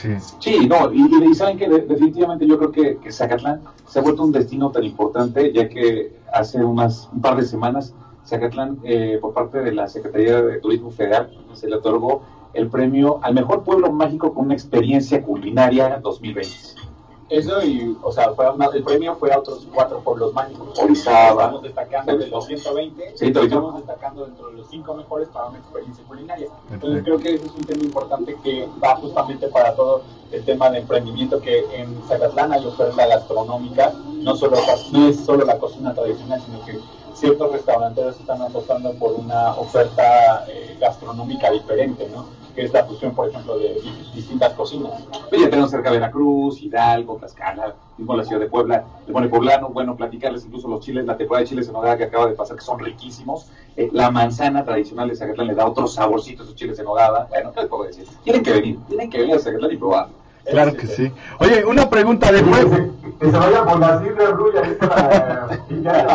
Sí, 0.00 0.10
sí 0.40 0.68
no, 0.68 0.92
y, 0.92 1.34
saben 1.34 1.56
que 1.56 1.68
definitivamente 1.68 2.46
yo 2.46 2.58
creo 2.58 2.72
que, 2.72 2.98
que, 2.98 3.10
Zacatlán 3.10 3.62
se 3.86 3.98
ha 3.98 4.02
vuelto 4.02 4.24
un 4.24 4.32
destino 4.32 4.70
tan 4.70 4.84
importante, 4.84 5.52
ya 5.52 5.68
que 5.68 6.16
hace 6.32 6.62
unas, 6.62 7.08
un 7.12 7.22
par 7.22 7.36
de 7.36 7.44
semanas 7.44 7.94
Zacatlán, 8.26 8.78
eh, 8.82 9.18
por 9.20 9.32
parte 9.32 9.60
de 9.60 9.72
la 9.72 9.88
Secretaría 9.88 10.42
de 10.42 10.60
Turismo 10.60 10.90
Federal, 10.90 11.30
se 11.54 11.68
le 11.68 11.76
otorgó 11.76 12.22
el 12.56 12.68
premio 12.68 13.18
al 13.22 13.34
mejor 13.34 13.62
pueblo 13.62 13.92
mágico 13.92 14.32
con 14.32 14.46
una 14.46 14.54
experiencia 14.54 15.22
culinaria 15.22 16.00
2020. 16.02 16.76
Eso 17.28 17.60
y, 17.64 17.96
o 18.02 18.12
sea, 18.12 18.32
el 18.72 18.84
premio 18.84 19.16
fue 19.16 19.32
a 19.32 19.40
otros 19.40 19.66
cuatro 19.74 19.98
pueblos 19.98 20.32
mágicos. 20.32 20.78
Orizaba. 20.78 21.42
Estamos 21.42 21.62
destacando 21.62 22.18
de 22.18 22.26
los 22.28 22.46
120, 22.46 23.12
sí, 23.16 23.26
estamos 23.26 23.76
destacando 23.76 24.26
dentro 24.26 24.48
de 24.48 24.58
los 24.58 24.68
cinco 24.68 24.94
mejores 24.94 25.28
para 25.30 25.46
una 25.46 25.58
experiencia 25.58 26.04
culinaria. 26.04 26.48
Entonces 26.70 27.02
creo 27.02 27.18
que 27.18 27.34
ese 27.34 27.46
es 27.46 27.52
un 27.52 27.64
tema 27.64 27.82
importante 27.82 28.36
que 28.44 28.68
va 28.82 28.94
justamente 28.96 29.48
para 29.48 29.74
todo 29.74 30.02
el 30.30 30.44
tema 30.44 30.70
de 30.70 30.78
emprendimiento 30.78 31.40
que 31.40 31.64
en 31.74 32.00
Zacatlán 32.06 32.52
hay 32.52 32.64
oferta 32.64 33.06
gastronómica, 33.06 33.92
no 34.20 34.36
solo 34.36 34.56
no 34.92 35.08
es 35.08 35.16
solo 35.24 35.44
la 35.44 35.58
cocina 35.58 35.94
tradicional, 35.94 36.40
sino 36.40 36.64
que 36.64 36.78
ciertos 37.14 37.50
restauranteros 37.50 38.20
están 38.20 38.40
apostando 38.42 38.92
por 38.94 39.12
una 39.14 39.52
oferta 39.54 40.44
eh, 40.48 40.76
gastronómica 40.80 41.50
diferente, 41.50 42.08
¿no? 42.14 42.26
Que 42.56 42.64
es 42.64 42.72
la 42.72 42.84
fusión, 42.84 43.14
por 43.14 43.28
ejemplo, 43.28 43.58
de 43.58 43.78
distintas 44.14 44.54
cocinas. 44.54 44.92
Pues 45.28 45.42
ya 45.42 45.50
tenemos 45.50 45.70
cerca 45.70 45.90
de 45.90 45.98
Veracruz, 45.98 46.62
Hidalgo, 46.62 47.16
Tlaxcala, 47.18 47.74
mismo 47.98 48.16
la 48.16 48.24
ciudad 48.24 48.40
de 48.40 48.48
Puebla, 48.48 48.82
el 49.06 49.12
mole 49.12 49.28
poblano, 49.28 49.68
bueno, 49.68 49.94
platicarles 49.94 50.46
incluso 50.46 50.66
los 50.66 50.80
chiles, 50.80 51.04
la 51.04 51.18
temporada 51.18 51.42
de 51.42 51.50
chiles 51.50 51.66
en 51.66 51.74
nogada 51.74 51.98
que 51.98 52.04
acaba 52.04 52.26
de 52.26 52.34
pasar, 52.34 52.56
que 52.56 52.64
son 52.64 52.78
riquísimos. 52.78 53.48
Eh, 53.76 53.90
la 53.92 54.10
manzana 54.10 54.64
tradicional 54.64 55.10
de 55.10 55.16
Zacatlán 55.16 55.48
le 55.48 55.54
da 55.54 55.66
otro 55.66 55.86
saborcito 55.86 56.42
a 56.42 56.44
esos 56.46 56.56
chiles 56.56 56.78
en 56.78 56.86
nogada. 56.86 57.26
Bueno, 57.28 57.52
¿qué 57.52 57.60
les 57.60 57.68
puedo 57.68 57.84
decir? 57.84 58.06
Tienen 58.24 58.42
que 58.42 58.52
venir, 58.52 58.78
tienen 58.88 59.10
que 59.10 59.18
venir 59.18 59.34
a 59.36 59.38
Zacatlán 59.38 59.72
y 59.72 59.76
probar. 59.76 60.08
Claro 60.50 60.74
que 60.74 60.86
sí. 60.86 61.10
Oye, 61.40 61.64
una 61.64 61.88
pregunta 61.90 62.30
de 62.30 62.42
juego. 62.42 62.94
Que 63.18 63.30
se 63.30 63.36
vaya 63.38 63.64
por 63.64 63.80
la 63.80 63.98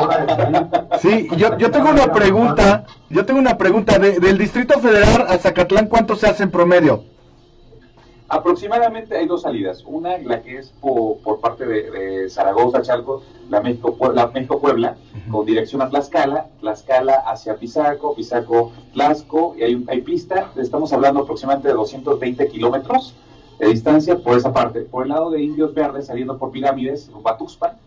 hora 0.01 0.25
de 0.25 0.35
salir. 0.35 0.67
Sí, 1.01 1.27
yo, 1.37 1.57
yo 1.57 1.71
tengo 1.71 1.89
una 1.89 2.11
pregunta. 2.13 2.85
Yo 3.09 3.25
tengo 3.25 3.39
una 3.39 3.57
pregunta. 3.57 3.99
De- 3.99 4.19
del 4.19 4.37
Distrito 4.37 4.79
Federal 4.79 5.25
a 5.27 5.37
Zacatlán, 5.37 5.87
¿cuánto 5.87 6.15
se 6.15 6.27
hace 6.27 6.43
en 6.43 6.51
promedio? 6.51 7.03
Aproximadamente 8.29 9.17
hay 9.17 9.27
dos 9.27 9.41
salidas. 9.41 9.83
Una, 9.85 10.17
la 10.19 10.41
que 10.41 10.59
es 10.59 10.69
por, 10.79 11.17
por 11.17 11.41
parte 11.41 11.65
de, 11.65 11.91
de 11.91 12.29
Zaragoza, 12.29 12.81
Chalco, 12.81 13.23
la 13.49 13.59
México, 13.59 13.97
la 14.13 14.27
México 14.27 14.61
Puebla, 14.61 14.95
con 15.29 15.45
dirección 15.45 15.81
a 15.81 15.89
Tlaxcala, 15.89 16.45
Tlaxcala 16.61 17.15
hacia 17.27 17.55
Pisaco, 17.57 18.15
Pisaco, 18.15 18.71
Tlaxco, 18.93 19.55
y 19.57 19.63
hay, 19.63 19.75
un- 19.75 19.85
hay 19.89 19.99
pista. 20.01 20.51
Estamos 20.55 20.93
hablando 20.93 21.21
aproximadamente 21.23 21.67
de 21.67 21.73
220 21.73 22.47
kilómetros 22.47 23.15
de 23.61 23.67
distancia 23.67 24.17
por 24.17 24.35
esa 24.37 24.51
parte. 24.51 24.81
Por 24.81 25.03
el 25.03 25.09
lado 25.09 25.29
de 25.29 25.41
Indios 25.41 25.73
Verdes, 25.73 26.07
saliendo 26.07 26.37
por 26.37 26.51
Pirámides, 26.51 27.09
rumbo 27.13 27.29
a 27.29 27.37
Tuxpan, 27.37 27.77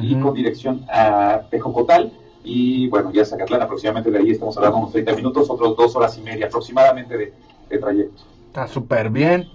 y 0.00 0.18
con 0.20 0.32
dirección 0.34 0.86
a 0.90 1.42
Tejocotal. 1.50 2.12
Y 2.42 2.88
bueno, 2.88 3.12
ya 3.12 3.24
Zacatlán, 3.24 3.60
aproximadamente 3.62 4.10
de 4.10 4.18
ahí 4.18 4.30
estamos 4.30 4.56
hablando 4.56 4.78
unos 4.78 4.92
30 4.92 5.14
minutos, 5.14 5.50
otros 5.50 5.76
dos 5.76 5.94
horas 5.94 6.16
y 6.16 6.22
media 6.22 6.46
aproximadamente 6.46 7.16
de, 7.18 7.32
de 7.68 7.78
trayecto. 7.78 8.22
Está 8.48 8.66
súper 8.66 9.10
bien. 9.10 9.48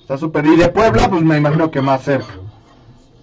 Está 0.00 0.16
súper. 0.16 0.46
Y 0.46 0.56
de 0.56 0.68
Puebla, 0.70 1.08
pues 1.10 1.22
me 1.22 1.36
imagino 1.36 1.70
que 1.70 1.82
más 1.82 2.02
cerca. 2.02 2.34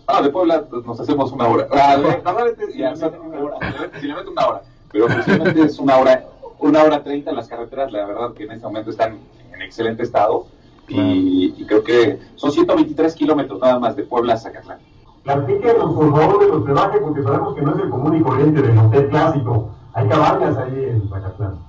Ah, 0.05 0.21
de 0.21 0.29
Puebla 0.29 0.65
pues, 0.69 0.85
nos 0.85 0.99
hacemos 0.99 1.31
una 1.31 1.47
hora. 1.47 1.67
Ah, 1.71 1.97
de- 1.97 2.77
ya. 2.77 2.95
Si 2.95 4.07
le 4.07 4.13
meto 4.15 4.31
una 4.31 4.47
hora. 4.47 4.61
Pero 4.91 5.07
posiblemente 5.07 5.61
es 5.63 5.79
una 5.79 5.97
hora, 5.97 6.25
una 6.59 6.83
hora 6.83 7.03
treinta. 7.03 7.31
Las 7.31 7.47
carreteras, 7.47 7.91
la 7.91 8.05
verdad 8.05 8.33
que 8.33 8.43
en 8.43 8.51
este 8.51 8.65
momento 8.67 8.91
están 8.91 9.17
en 9.53 9.61
excelente 9.63 10.03
estado. 10.03 10.45
Y, 10.93 11.55
y 11.57 11.65
creo 11.65 11.83
que 11.83 12.19
son 12.35 12.51
123 12.51 13.15
kilómetros 13.15 13.59
nada 13.61 13.79
más 13.79 13.95
de 13.95 14.03
Puebla 14.03 14.33
a 14.33 14.37
Zacatlán. 14.37 14.79
Platíquenos, 15.23 15.93
por 15.93 16.11
favor, 16.11 16.39
de 16.39 16.47
los 16.47 16.57
hospedaje, 16.57 16.99
porque 16.99 17.23
sabemos 17.23 17.55
que 17.55 17.61
no 17.61 17.75
es 17.75 17.83
el 17.83 17.89
común 17.89 18.17
y 18.17 18.21
corriente 18.21 18.61
del 18.61 18.77
hotel 18.77 19.09
clásico. 19.09 19.69
Hay 19.93 20.07
cabañas 20.07 20.57
ahí 20.57 20.83
en 20.89 21.09
Zacatlán. 21.09 21.59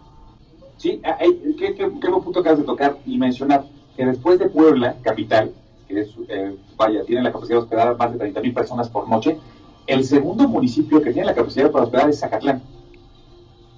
Sí, 0.78 1.00
ah, 1.04 1.16
hay- 1.20 1.54
qué, 1.58 1.74
qué, 1.74 1.92
qué 2.00 2.08
buen 2.10 2.22
punto 2.24 2.40
acabas 2.40 2.58
de 2.58 2.64
tocar 2.64 2.96
y 3.06 3.18
mencionar 3.18 3.64
que 3.96 4.06
después 4.06 4.38
de 4.38 4.48
Puebla, 4.48 4.96
capital, 5.02 5.52
que 5.86 6.00
es, 6.00 6.16
eh, 6.28 6.56
vaya, 6.76 7.04
tiene 7.04 7.22
la 7.22 7.30
capacidad 7.30 7.58
de 7.58 7.62
hospedar 7.64 7.88
a 7.88 7.94
más 7.94 8.12
de 8.12 8.18
30 8.18 8.40
mil 8.40 8.54
personas 8.54 8.88
por 8.88 9.08
noche, 9.08 9.38
el 9.86 10.04
segundo 10.04 10.48
municipio 10.48 11.02
que 11.02 11.12
tiene 11.12 11.26
la 11.26 11.34
capacidad 11.34 11.70
para 11.70 11.84
hospedar 11.84 12.08
es 12.08 12.18
Zacatlán. 12.20 12.62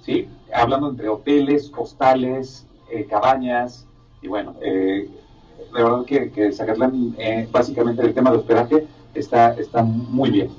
¿Sí? 0.01 0.27
Hablando 0.53 0.89
entre 0.89 1.09
hoteles, 1.09 1.71
hostales, 1.75 2.65
eh, 2.91 3.05
cabañas, 3.05 3.85
y 4.21 4.27
bueno, 4.27 4.55
eh, 4.61 5.09
de 5.75 5.83
verdad 5.83 6.05
que, 6.05 6.31
que 6.31 6.51
Zacatlán, 6.51 7.15
eh, 7.17 7.47
básicamente 7.51 8.01
el 8.01 8.13
tema 8.13 8.31
de 8.31 8.37
hospedaje 8.37 8.87
está, 9.13 9.53
está 9.53 9.83
muy 9.83 10.31
bien. 10.31 10.49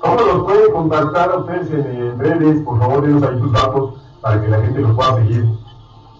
¿Cómo 0.00 0.20
los 0.20 0.44
puede 0.44 0.70
contactar 0.72 1.30
a 1.30 1.38
ustedes 1.38 1.70
en, 1.70 1.86
en 1.86 2.18
redes? 2.18 2.62
Por 2.62 2.78
favor, 2.78 3.02
denos 3.02 3.22
ahí 3.22 3.38
sus 3.38 3.52
datos 3.52 3.94
para 4.20 4.40
que 4.40 4.48
la 4.48 4.60
gente 4.60 4.80
los 4.80 4.94
pueda 4.94 5.16
seguir. 5.16 5.44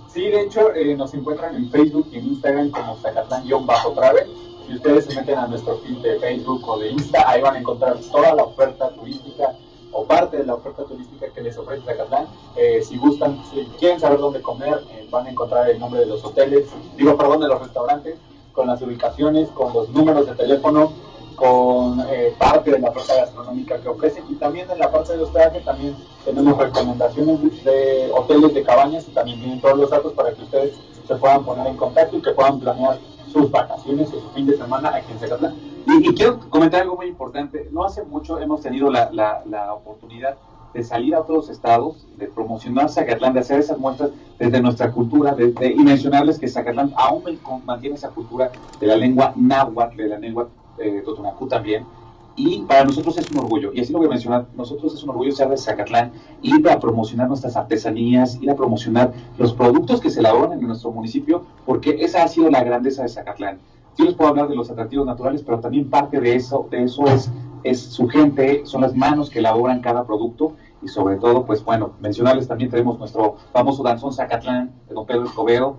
Sí, 0.08 0.22
de 0.22 0.42
hecho, 0.42 0.74
eh, 0.74 0.96
nos 0.96 1.12
encuentran 1.14 1.54
en 1.54 1.70
Facebook 1.70 2.08
y 2.12 2.18
en 2.18 2.26
Instagram 2.26 2.70
como 2.70 2.96
Zacatlán-Travel. 2.96 4.26
Si 4.66 4.74
ustedes 4.74 5.04
se 5.06 5.14
meten 5.14 5.38
a 5.38 5.46
nuestro 5.46 5.76
feed 5.78 5.98
de 5.98 6.18
Facebook 6.20 6.68
o 6.68 6.78
de 6.78 6.90
Insta, 6.90 7.28
ahí 7.28 7.40
van 7.40 7.56
a 7.56 7.58
encontrar 7.58 7.96
toda 8.12 8.34
la 8.34 8.44
oferta 8.44 8.90
turística 8.90 9.54
o 9.92 10.04
parte 10.04 10.36
de 10.38 10.44
la 10.44 10.54
oferta 10.54 10.84
turística 10.84 11.28
que 11.28 11.40
les 11.40 11.56
ofrece 11.56 11.84
Zacatlán. 11.84 12.26
Eh, 12.56 12.82
si 12.82 12.96
gustan, 12.98 13.42
si 13.50 13.64
quieren 13.78 14.00
saber 14.00 14.18
dónde 14.18 14.42
comer, 14.42 14.80
eh, 14.90 15.06
van 15.10 15.26
a 15.26 15.30
encontrar 15.30 15.68
el 15.70 15.78
nombre 15.78 16.00
de 16.00 16.06
los 16.06 16.24
hoteles, 16.24 16.66
digo, 16.96 17.16
perdón, 17.16 17.40
de 17.40 17.48
los 17.48 17.60
restaurantes, 17.60 18.16
con 18.52 18.66
las 18.66 18.82
ubicaciones, 18.82 19.48
con 19.50 19.72
los 19.72 19.88
números 19.90 20.26
de 20.26 20.34
teléfono, 20.34 20.92
con 21.38 22.00
eh, 22.10 22.34
parte 22.36 22.72
de 22.72 22.80
la 22.80 22.90
oferta 22.90 23.14
gastronómica 23.14 23.80
que 23.80 23.88
ofrecen 23.88 24.24
y 24.28 24.34
también 24.34 24.68
en 24.70 24.80
la 24.80 24.90
parte 24.90 25.16
de 25.16 25.22
hospedaje 25.22 25.60
también 25.60 25.96
tenemos 26.24 26.58
recomendaciones 26.58 27.64
de 27.64 28.10
hoteles 28.12 28.54
de 28.54 28.64
cabañas 28.64 29.06
y 29.06 29.12
también 29.12 29.38
tienen 29.38 29.60
todos 29.60 29.78
los 29.78 29.88
datos 29.88 30.12
para 30.14 30.32
que 30.32 30.42
ustedes 30.42 30.74
se 31.06 31.14
puedan 31.14 31.44
poner 31.44 31.68
en 31.68 31.76
contacto 31.76 32.16
y 32.16 32.22
que 32.22 32.32
puedan 32.32 32.58
planear 32.58 32.98
sus 33.28 33.50
vacaciones 33.50 34.08
su 34.10 34.20
fin 34.34 34.46
de 34.46 34.56
semana 34.56 34.94
aquí 34.94 35.12
en 35.12 35.18
Zacatlán. 35.18 35.54
Y, 35.86 36.08
y 36.10 36.14
quiero 36.14 36.38
comentar 36.50 36.82
algo 36.82 36.96
muy 36.96 37.06
importante. 37.06 37.68
No 37.70 37.84
hace 37.84 38.04
mucho 38.04 38.38
hemos 38.40 38.60
tenido 38.62 38.90
la, 38.90 39.10
la, 39.12 39.42
la 39.46 39.72
oportunidad 39.74 40.38
de 40.72 40.82
salir 40.84 41.14
a 41.14 41.20
otros 41.20 41.48
estados, 41.48 42.06
de 42.16 42.26
promocionar 42.28 42.88
Zacatlán, 42.90 43.32
de 43.34 43.40
hacer 43.40 43.58
esas 43.60 43.78
muestras 43.78 44.10
desde 44.38 44.60
nuestra 44.60 44.92
cultura 44.92 45.34
de, 45.34 45.52
de- 45.52 45.72
y 45.72 45.78
mencionarles 45.82 46.38
que 46.38 46.48
Zacatlán 46.48 46.92
aún 46.96 47.22
man- 47.24 47.40
mantiene 47.64 47.96
esa 47.96 48.10
cultura 48.10 48.52
de 48.78 48.86
la 48.86 48.96
lengua 48.96 49.32
náhuatl, 49.36 49.96
de 49.96 50.08
la 50.08 50.18
lengua 50.18 50.50
eh, 50.76 51.02
totonacú 51.04 51.48
también. 51.48 51.88
Y 52.38 52.60
para 52.60 52.84
nosotros 52.84 53.18
es 53.18 53.28
un 53.32 53.38
orgullo, 53.38 53.72
y 53.74 53.80
así 53.80 53.92
lo 53.92 53.98
voy 53.98 54.06
a 54.06 54.10
mencionar, 54.10 54.46
nosotros 54.56 54.94
es 54.94 55.02
un 55.02 55.10
orgullo 55.10 55.32
ser 55.32 55.48
de 55.48 55.56
Zacatlán, 55.56 56.12
ir 56.40 56.70
a 56.70 56.78
promocionar 56.78 57.26
nuestras 57.26 57.56
artesanías, 57.56 58.40
ir 58.40 58.48
a 58.48 58.54
promocionar 58.54 59.12
los 59.38 59.52
productos 59.54 60.00
que 60.00 60.08
se 60.08 60.20
elaboran 60.20 60.60
en 60.60 60.68
nuestro 60.68 60.92
municipio, 60.92 61.44
porque 61.66 61.96
esa 61.98 62.22
ha 62.22 62.28
sido 62.28 62.48
la 62.48 62.62
grandeza 62.62 63.02
de 63.02 63.08
Zacatlán. 63.08 63.58
Yo 63.96 64.04
les 64.04 64.14
puedo 64.14 64.30
hablar 64.30 64.48
de 64.48 64.54
los 64.54 64.70
atractivos 64.70 65.04
naturales, 65.04 65.42
pero 65.42 65.58
también 65.58 65.90
parte 65.90 66.20
de 66.20 66.36
eso, 66.36 66.68
de 66.70 66.84
eso 66.84 67.06
es, 67.08 67.28
es 67.64 67.80
su 67.80 68.06
gente, 68.06 68.64
son 68.64 68.82
las 68.82 68.94
manos 68.94 69.30
que 69.30 69.40
elaboran 69.40 69.80
cada 69.80 70.06
producto 70.06 70.52
y 70.80 70.86
sobre 70.86 71.16
todo, 71.16 71.44
pues 71.44 71.64
bueno, 71.64 71.94
mencionarles 71.98 72.46
también 72.46 72.70
tenemos 72.70 73.00
nuestro 73.00 73.34
famoso 73.52 73.82
danzón 73.82 74.12
Zacatlán 74.12 74.70
de 74.88 74.94
don 74.94 75.06
Pedro 75.06 75.24
Escobedo. 75.24 75.76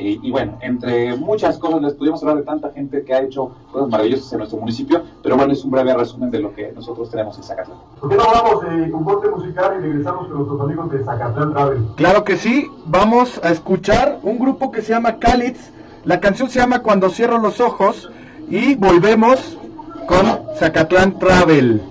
Eh, 0.00 0.18
y 0.22 0.30
bueno, 0.30 0.56
entre 0.62 1.14
muchas 1.16 1.58
cosas 1.58 1.82
les 1.82 1.92
pudimos 1.92 2.22
hablar 2.22 2.38
de 2.38 2.42
tanta 2.44 2.70
gente 2.70 3.04
que 3.04 3.12
ha 3.12 3.20
hecho 3.20 3.50
cosas 3.70 3.90
maravillosas 3.90 4.32
en 4.32 4.38
nuestro 4.38 4.58
municipio, 4.58 5.02
pero 5.22 5.36
bueno, 5.36 5.52
es 5.52 5.62
un 5.62 5.70
breve 5.70 5.94
resumen 5.94 6.30
de 6.30 6.40
lo 6.40 6.54
que 6.54 6.72
nosotros 6.72 7.10
tenemos 7.10 7.36
en 7.36 7.44
Zacatlán. 7.44 7.76
¿Por 8.00 8.08
qué 8.08 8.16
no 8.16 8.24
vamos 8.24 8.64
eh, 8.64 8.90
con 8.90 9.04
corte 9.04 9.28
musical 9.28 9.76
y 9.78 9.82
regresamos 9.82 10.28
con 10.28 10.38
nuestros 10.38 10.60
amigos 10.62 10.90
de 10.90 11.04
Zacatlán 11.04 11.52
Travel? 11.52 11.86
Claro 11.96 12.24
que 12.24 12.36
sí, 12.38 12.66
vamos 12.86 13.40
a 13.44 13.50
escuchar 13.50 14.20
un 14.22 14.38
grupo 14.38 14.72
que 14.72 14.80
se 14.80 14.94
llama 14.94 15.18
Calitz. 15.18 15.70
La 16.04 16.18
canción 16.18 16.48
se 16.48 16.60
llama 16.60 16.78
Cuando 16.78 17.10
cierro 17.10 17.38
los 17.38 17.60
ojos 17.60 18.10
y 18.48 18.76
volvemos 18.76 19.58
con 20.06 20.26
Zacatlán 20.56 21.18
Travel. 21.18 21.82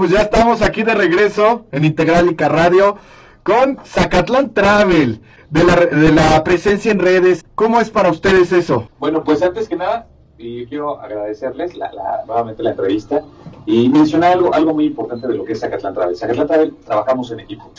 Pues 0.00 0.12
ya 0.12 0.22
estamos 0.22 0.62
aquí 0.62 0.82
de 0.82 0.94
regreso 0.94 1.66
en 1.72 1.84
Integralica 1.84 2.48
Radio 2.48 2.96
con 3.42 3.76
Zacatlán 3.84 4.54
Travel, 4.54 5.20
de 5.50 5.62
la, 5.62 5.76
de 5.76 6.10
la 6.10 6.42
presencia 6.42 6.90
en 6.90 7.00
redes. 7.00 7.44
¿Cómo 7.54 7.78
es 7.82 7.90
para 7.90 8.08
ustedes 8.10 8.50
eso? 8.50 8.88
Bueno, 8.98 9.22
pues 9.22 9.42
antes 9.42 9.68
que 9.68 9.76
nada, 9.76 10.06
y 10.38 10.64
quiero 10.64 10.98
agradecerles 10.98 11.76
la, 11.76 11.92
la- 11.92 12.22
nuevamente 12.26 12.62
la 12.62 12.70
entrevista 12.70 13.20
y 13.66 13.90
mencionar 13.90 14.32
algo, 14.32 14.54
algo 14.54 14.72
muy 14.72 14.86
importante 14.86 15.28
de 15.28 15.34
lo 15.34 15.44
que 15.44 15.52
es 15.52 15.60
Zacatlán 15.60 15.92
Travel. 15.92 16.16
Zacatlán 16.16 16.46
Travel 16.46 16.74
trabajamos 16.86 17.30
en 17.32 17.40
equipo. 17.40 17.70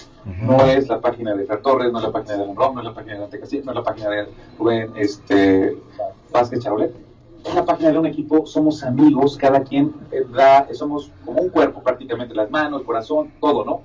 No 0.44 0.64
es 0.68 0.88
la 0.90 1.02
página 1.02 1.34
de 1.34 1.46
Fer 1.48 1.64
Torres, 1.64 1.92
no 1.92 1.98
es 1.98 2.04
la 2.06 2.12
página 2.12 2.38
de 2.38 2.54
Rom, 2.54 2.76
no 2.76 2.82
es 2.82 2.86
la 2.86 2.94
página 2.94 3.16
de 3.16 3.20
Dante 3.22 3.40
Castillo, 3.40 3.64
no 3.66 3.72
es 3.72 3.78
la 3.78 3.84
página 3.84 4.10
de 4.12 4.28
Rubén 4.60 4.92
este, 4.96 5.76
Vázquez 6.32 6.60
Chaulet. 6.60 6.94
Es 7.44 7.56
la 7.56 7.66
página 7.66 7.92
de 7.92 7.98
un 7.98 8.06
equipo, 8.06 8.46
somos 8.46 8.84
amigos, 8.84 9.36
cada 9.36 9.64
quien 9.64 9.94
eh, 10.12 10.24
da, 10.32 10.68
somos 10.74 11.12
como 11.26 11.42
un 11.42 11.50
cuerpo 11.50 11.82
prácticamente, 11.82 12.36
las 12.36 12.52
manos, 12.52 12.84
corazón, 12.84 13.32
todo, 13.40 13.66
¿no? 13.66 13.82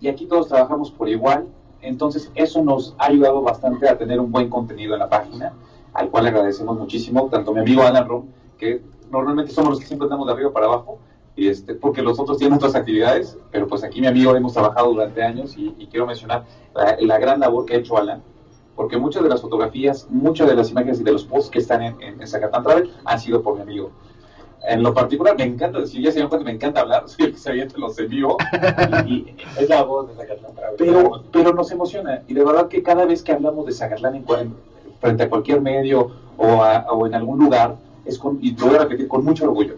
Y 0.00 0.08
aquí 0.08 0.26
todos 0.26 0.48
trabajamos 0.48 0.90
por 0.90 1.08
igual, 1.08 1.46
entonces 1.80 2.30
eso 2.34 2.62
nos 2.62 2.94
ha 2.98 3.06
ayudado 3.06 3.40
bastante 3.40 3.88
a 3.88 3.96
tener 3.96 4.20
un 4.20 4.30
buen 4.30 4.50
contenido 4.50 4.92
en 4.94 5.00
la 5.00 5.08
página, 5.08 5.54
al 5.94 6.10
cual 6.10 6.24
le 6.24 6.30
agradecemos 6.30 6.78
muchísimo, 6.78 7.28
tanto 7.30 7.54
mi 7.54 7.60
amigo 7.60 7.82
Alan 7.82 8.06
Rom, 8.06 8.26
que 8.58 8.82
normalmente 9.10 9.52
somos 9.52 9.70
los 9.70 9.80
que 9.80 9.86
siempre 9.86 10.04
andamos 10.04 10.26
de 10.26 10.34
arriba 10.34 10.52
para 10.52 10.66
abajo, 10.66 10.98
y 11.36 11.48
este, 11.48 11.74
porque 11.74 12.02
los 12.02 12.20
otros 12.20 12.36
tienen 12.36 12.56
otras 12.56 12.74
actividades, 12.74 13.38
pero 13.50 13.66
pues 13.66 13.82
aquí 13.82 14.00
mi 14.00 14.08
amigo 14.08 14.36
hemos 14.36 14.52
trabajado 14.52 14.92
durante 14.92 15.22
años 15.22 15.56
y, 15.56 15.74
y 15.78 15.86
quiero 15.86 16.06
mencionar 16.06 16.44
la, 16.74 16.96
la 17.00 17.18
gran 17.18 17.40
labor 17.40 17.64
que 17.64 17.74
ha 17.74 17.78
hecho 17.78 17.96
Alan, 17.96 18.22
porque 18.76 18.96
muchas 18.96 19.22
de 19.22 19.28
las 19.28 19.40
fotografías, 19.42 20.06
muchas 20.08 20.48
de 20.48 20.56
las 20.56 20.70
imágenes 20.70 21.00
y 21.00 21.04
de 21.04 21.12
los 21.12 21.24
posts 21.24 21.50
que 21.50 21.58
están 21.58 21.82
en, 21.82 22.00
en, 22.00 22.20
en 22.20 22.26
Zacatán 22.26 22.62
Travel 22.62 22.90
han 23.04 23.18
sido 23.20 23.42
por 23.42 23.54
mi 23.56 23.62
amigo. 23.62 23.90
En 24.66 24.82
lo 24.82 24.92
particular, 24.92 25.36
me 25.38 25.44
encanta 25.44 25.80
decir, 25.80 26.02
ya 26.02 26.12
se 26.12 26.18
dan 26.20 26.28
cuenta, 26.28 26.44
me 26.44 26.52
encanta 26.52 26.80
hablar, 26.80 27.04
soy 27.08 27.26
el 27.26 27.32
que 27.32 27.38
se 27.38 27.50
avienta 27.50 27.78
los 27.78 27.98
en 27.98 28.08
vivo, 28.08 28.36
y, 29.06 29.12
y- 29.12 29.36
Es 29.58 29.68
la 29.68 29.82
voz 29.82 30.08
de 30.08 30.14
Zacatlán 30.14 30.54
Travel. 30.54 30.76
pero, 30.78 31.22
pero 31.32 31.52
nos 31.54 31.70
emociona, 31.72 32.22
y 32.26 32.34
de 32.34 32.44
verdad 32.44 32.68
que 32.68 32.82
cada 32.82 33.04
vez 33.06 33.22
que 33.22 33.32
hablamos 33.32 33.66
de 33.66 33.72
Zacatlán 33.72 34.14
en, 34.16 34.22
cual- 34.24 34.52
frente 35.00 35.22
a 35.22 35.30
cualquier 35.30 35.60
medio 35.62 36.10
o, 36.36 36.62
a- 36.62 36.86
o 36.90 37.06
en 37.06 37.14
algún 37.14 37.38
lugar, 37.38 37.76
es 38.04 38.18
con, 38.18 38.38
y 38.42 38.54
lo 38.56 38.66
voy 38.66 38.76
a 38.76 38.80
repetir 38.80 39.08
con 39.08 39.24
mucho 39.24 39.44
orgullo. 39.44 39.76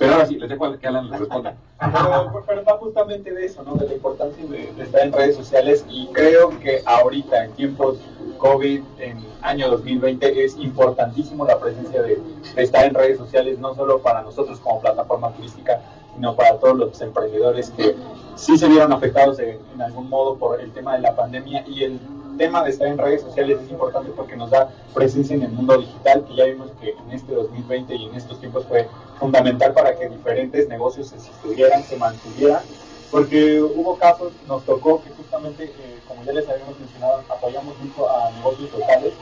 Pero 0.00 0.14
ahora 0.14 0.26
sí, 0.26 0.36
les 0.36 0.48
dejo 0.48 0.64
a 0.64 0.78
que 0.78 0.86
Alan 0.86 1.10
les 1.10 1.20
responda. 1.20 1.54
Pero, 1.78 2.42
pero 2.46 2.64
va 2.64 2.78
justamente 2.78 3.34
de 3.34 3.44
eso, 3.44 3.62
¿no? 3.62 3.74
De 3.74 3.86
la 3.86 3.92
importancia 3.92 4.42
de, 4.46 4.72
de 4.72 4.82
estar 4.82 5.02
en 5.02 5.12
redes 5.12 5.36
sociales 5.36 5.84
y 5.90 6.06
creo 6.06 6.58
que 6.58 6.82
ahorita, 6.86 7.44
en 7.44 7.52
tiempos 7.52 7.98
COVID, 8.38 8.80
en 8.98 9.22
año 9.42 9.68
2020, 9.68 10.42
es 10.42 10.56
importantísimo 10.56 11.44
la 11.44 11.60
presencia 11.60 12.00
de, 12.00 12.18
de 12.54 12.62
estar 12.62 12.86
en 12.86 12.94
redes 12.94 13.18
sociales, 13.18 13.58
no 13.58 13.74
solo 13.74 14.00
para 14.00 14.22
nosotros 14.22 14.58
como 14.60 14.80
plataforma 14.80 15.32
turística, 15.32 15.82
sino 16.14 16.34
para 16.34 16.56
todos 16.58 16.78
los 16.78 16.98
emprendedores 17.02 17.68
que 17.68 17.94
sí 18.36 18.56
se 18.56 18.68
vieron 18.68 18.94
afectados 18.94 19.38
en, 19.38 19.58
en 19.74 19.82
algún 19.82 20.08
modo 20.08 20.36
por 20.36 20.62
el 20.62 20.72
tema 20.72 20.94
de 20.94 21.02
la 21.02 21.14
pandemia 21.14 21.62
y 21.68 21.84
el 21.84 22.00
tema 22.40 22.64
de 22.64 22.70
estar 22.70 22.88
en 22.88 22.96
redes 22.96 23.20
sociales 23.20 23.58
es 23.62 23.70
importante 23.70 24.10
porque 24.16 24.34
nos 24.34 24.50
da 24.50 24.70
presencia 24.94 25.36
en 25.36 25.42
el 25.42 25.52
mundo 25.52 25.76
digital, 25.76 26.24
que 26.26 26.34
ya 26.34 26.44
vimos 26.46 26.70
que 26.80 26.88
en 26.88 27.12
este 27.12 27.34
2020 27.34 27.94
y 27.94 28.06
en 28.06 28.14
estos 28.14 28.40
tiempos 28.40 28.64
fue 28.64 28.88
fundamental 29.18 29.74
para 29.74 29.94
que 29.94 30.08
diferentes 30.08 30.66
negocios 30.66 31.08
se 31.08 31.20
sostuvieran, 31.20 31.84
se 31.84 31.98
mantuvieran, 31.98 32.62
porque 33.10 33.60
hubo 33.60 33.94
casos, 33.98 34.32
nos 34.48 34.64
tocó 34.64 35.02
que 35.02 35.10
justamente, 35.10 35.64
eh, 35.64 35.98
como 36.08 36.24
ya 36.24 36.32
les 36.32 36.48
habíamos 36.48 36.80
mencionado, 36.80 37.22
apoyamos 37.28 37.78
mucho 37.78 38.08
a 38.10 38.30
negocios 38.30 38.72
locales 38.72 39.12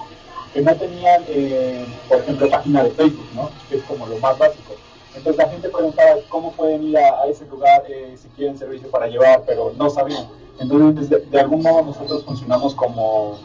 que 0.55 0.63
no 0.63 0.77
tenían, 0.77 1.25
eh, 1.27 1.87
por 2.09 2.19
ejemplo, 2.19 2.49
página 2.49 2.85
de 2.85 2.91
Facebook, 2.93 3.27
¿no? 3.35 3.51
Que 3.69 3.79
es 3.79 3.83
como 3.83 4.07
lo 4.07 4.17
más 4.19 4.39
básico. 4.39 4.75
Entonces 5.17 5.45
la 5.45 5.51
gente 5.51 5.69
preguntaba 5.69 6.21
cómo 6.29 6.53
pueden 6.53 6.85
ir 6.85 6.99
a, 6.99 7.23
a 7.23 7.27
ese 7.27 7.45
lugar 7.47 7.83
eh, 7.89 8.15
si 8.17 8.29
quieren 8.29 8.57
servicio 8.57 8.89
para 8.89 9.09
llevar, 9.09 9.43
pero 9.45 9.73
no 9.77 9.91
sabían. 9.91 10.29
Entonces, 10.61 11.09
de, 11.09 11.21
de 11.21 11.41
algún 11.41 11.63
modo 11.63 11.83
nosotros 11.83 12.25
funcionamos 12.25 12.75
como, 12.75 13.39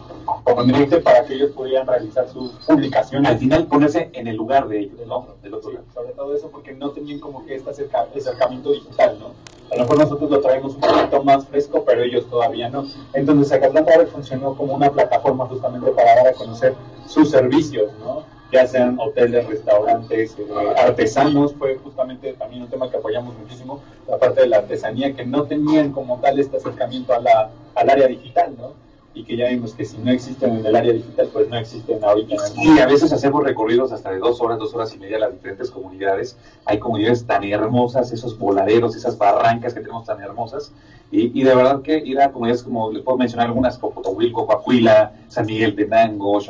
como 0.43 0.63
para 1.03 1.25
que 1.25 1.35
ellos 1.35 1.51
pudieran 1.51 1.87
realizar 1.87 2.27
sus 2.27 2.51
publicaciones. 2.67 3.31
Al 3.31 3.37
final 3.37 3.67
ponerse 3.67 4.09
en 4.13 4.27
el 4.27 4.35
lugar 4.35 4.67
de 4.67 4.79
ellos, 4.79 4.97
del 4.97 5.07
¿no? 5.07 5.27
Del 5.41 5.53
otro 5.53 5.69
sí, 5.69 5.75
lado. 5.75 5.85
sobre 5.93 6.13
todo 6.13 6.35
eso 6.35 6.49
porque 6.49 6.73
no 6.73 6.91
tenían 6.91 7.19
como 7.19 7.45
que 7.45 7.55
este 7.55 7.69
acerca- 7.69 8.07
acercamiento 8.15 8.71
digital, 8.71 9.17
¿no? 9.19 9.27
A 9.71 9.75
lo 9.75 9.81
mejor 9.83 9.97
nosotros 9.99 10.29
lo 10.29 10.39
traemos 10.41 10.75
un 10.75 10.81
poquito 10.81 11.23
más 11.23 11.47
fresco, 11.47 11.83
pero 11.85 12.03
ellos 12.03 12.27
todavía 12.29 12.69
no. 12.69 12.85
Entonces 13.13 13.49
Zacatlán 13.49 13.85
Travel 13.85 14.07
funcionó 14.07 14.55
como 14.55 14.73
una 14.75 14.91
plataforma 14.91 15.45
justamente 15.47 15.89
para 15.91 16.15
dar 16.15 16.27
a 16.27 16.33
conocer 16.33 16.75
sus 17.07 17.29
servicios, 17.31 17.91
¿no? 18.03 18.23
Ya 18.53 18.67
sean 18.67 18.99
hoteles, 18.99 19.47
restaurantes, 19.47 20.37
eh, 20.37 20.45
artesanos, 20.77 21.55
fue 21.55 21.75
justamente 21.77 22.33
también 22.33 22.61
un 22.61 22.69
tema 22.69 22.87
que 22.87 22.97
apoyamos 22.97 23.35
muchísimo, 23.35 23.81
la 24.07 24.19
parte 24.19 24.41
de 24.41 24.47
la 24.47 24.57
artesanía, 24.57 25.15
que 25.15 25.25
no 25.25 25.45
tenían 25.45 25.91
como 25.91 26.19
tal 26.19 26.39
este 26.39 26.57
acercamiento 26.57 27.15
a 27.15 27.19
la, 27.19 27.49
al 27.73 27.89
área 27.89 28.07
digital, 28.07 28.53
¿no? 28.55 28.73
Y 29.15 29.23
que 29.23 29.37
ya 29.37 29.49
vimos 29.49 29.73
que 29.73 29.85
si 29.85 29.97
no 29.97 30.11
existen 30.11 30.57
en 30.57 30.65
el 30.67 30.75
área 30.75 30.93
digital, 30.93 31.29
pues 31.33 31.49
no 31.49 31.57
existen 31.57 32.03
ahorita. 32.03 32.35
Y 32.55 32.77
a 32.77 32.85
veces 32.85 33.11
hacemos 33.11 33.43
recorridos 33.43 33.91
hasta 33.91 34.11
de 34.11 34.19
dos 34.19 34.39
horas, 34.39 34.59
dos 34.59 34.73
horas 34.75 34.93
y 34.93 34.99
media 34.99 35.17
a 35.17 35.21
las 35.21 35.33
diferentes 35.33 35.71
comunidades. 35.71 36.37
Hay 36.65 36.77
comunidades 36.77 37.25
tan 37.25 37.43
hermosas, 37.43 38.11
esos 38.11 38.37
voladeros, 38.37 38.95
esas 38.95 39.17
barrancas 39.17 39.73
que 39.73 39.79
tenemos 39.81 40.05
tan 40.05 40.21
hermosas. 40.21 40.71
Y, 41.15 41.43
de 41.43 41.55
verdad 41.55 41.83
que 41.83 41.95
ir 41.97 42.19
a 42.19 42.31
comunidades 42.31 42.63
como, 42.63 42.91
les 42.91 43.03
puedo 43.03 43.19
mencionar 43.19 43.45
algunas, 43.45 43.77
Cocotohuilco, 43.77 44.47
Coahuila, 44.47 45.13
San 45.27 45.45
Miguel 45.45 45.75
Tenango, 45.75 46.41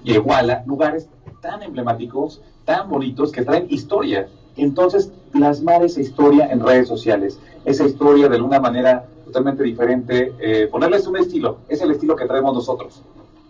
Xonotla, 0.00 0.12
Yehuala, 0.12 0.62
lugares 0.66 1.08
tan 1.40 1.62
emblemáticos, 1.62 2.40
tan 2.64 2.88
bonitos, 2.88 3.32
que 3.32 3.44
traen 3.44 3.66
historia. 3.70 4.28
Entonces, 4.56 5.12
plasmar 5.32 5.82
esa 5.84 6.00
historia 6.00 6.48
en 6.50 6.60
redes 6.60 6.88
sociales, 6.88 7.38
esa 7.64 7.84
historia 7.84 8.28
de 8.28 8.36
alguna 8.36 8.60
manera 8.60 9.06
totalmente 9.24 9.62
diferente, 9.62 10.34
eh, 10.40 10.66
ponerles 10.66 11.06
un 11.06 11.16
estilo, 11.16 11.58
es 11.68 11.80
el 11.80 11.92
estilo 11.92 12.16
que 12.16 12.26
traemos 12.26 12.54
nosotros, 12.54 13.02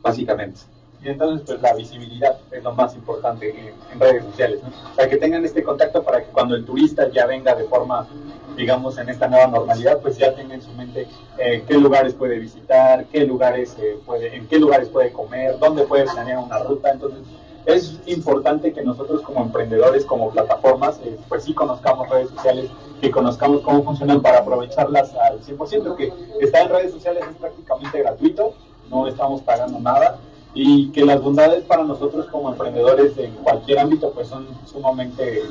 básicamente. 0.02 0.60
Y 1.02 1.08
entonces, 1.08 1.46
pues 1.46 1.62
la 1.62 1.74
visibilidad 1.74 2.38
es 2.50 2.62
lo 2.62 2.72
más 2.72 2.94
importante 2.94 3.72
en, 3.92 4.00
redes 4.00 4.24
sociales. 4.24 4.60
Para 4.94 5.08
que 5.08 5.16
tengan 5.16 5.44
este 5.44 5.62
contacto, 5.62 6.02
para 6.02 6.22
que 6.22 6.30
cuando 6.30 6.54
el 6.54 6.64
turista 6.64 7.08
ya 7.10 7.26
venga 7.26 7.54
de 7.54 7.64
forma, 7.64 8.06
digamos, 8.54 8.98
en 8.98 9.08
esta 9.08 9.26
nueva 9.26 9.46
normalidad, 9.46 10.00
pues 10.00 10.18
ya 10.18 10.34
tenga 10.34 10.54
en 10.54 10.62
su 10.62 10.72
mente 10.72 11.08
eh, 11.38 11.64
qué 11.66 11.74
lugares 11.74 12.14
puede 12.14 12.38
visitar, 12.38 13.06
qué 13.06 13.24
lugares 13.24 13.76
eh, 13.80 13.98
puede, 14.04 14.36
en 14.36 14.46
qué 14.46 14.58
lugares 14.58 14.88
puede 14.88 15.10
comer, 15.10 15.58
dónde 15.58 15.84
puede 15.84 16.04
planear 16.04 16.38
una 16.38 16.58
ruta. 16.58 16.90
Entonces, 16.90 17.22
es 17.64 17.98
importante 18.06 18.72
que 18.72 18.82
nosotros 18.82 19.22
como 19.22 19.40
emprendedores, 19.42 20.04
como 20.04 20.30
plataformas, 20.30 21.00
eh, 21.04 21.18
pues 21.30 21.44
sí 21.44 21.54
conozcamos 21.54 22.10
redes 22.10 22.28
sociales, 22.28 22.70
que 23.00 23.10
conozcamos 23.10 23.62
cómo 23.62 23.82
funcionan 23.82 24.20
para 24.20 24.40
aprovecharlas 24.40 25.14
al 25.14 25.40
100%, 25.40 25.96
que 25.96 26.12
estar 26.40 26.62
en 26.62 26.68
redes 26.68 26.92
sociales 26.92 27.24
es 27.30 27.36
prácticamente 27.36 28.00
gratuito, 28.00 28.54
no 28.90 29.06
estamos 29.06 29.40
pagando 29.42 29.78
nada 29.78 30.18
y 30.54 30.90
que 30.90 31.04
las 31.04 31.22
bondades 31.22 31.64
para 31.64 31.84
nosotros 31.84 32.26
como 32.26 32.50
emprendedores 32.50 33.16
en 33.18 33.32
cualquier 33.34 33.78
ámbito 33.78 34.10
pues 34.12 34.28
son 34.28 34.46
sumamente 34.66 35.44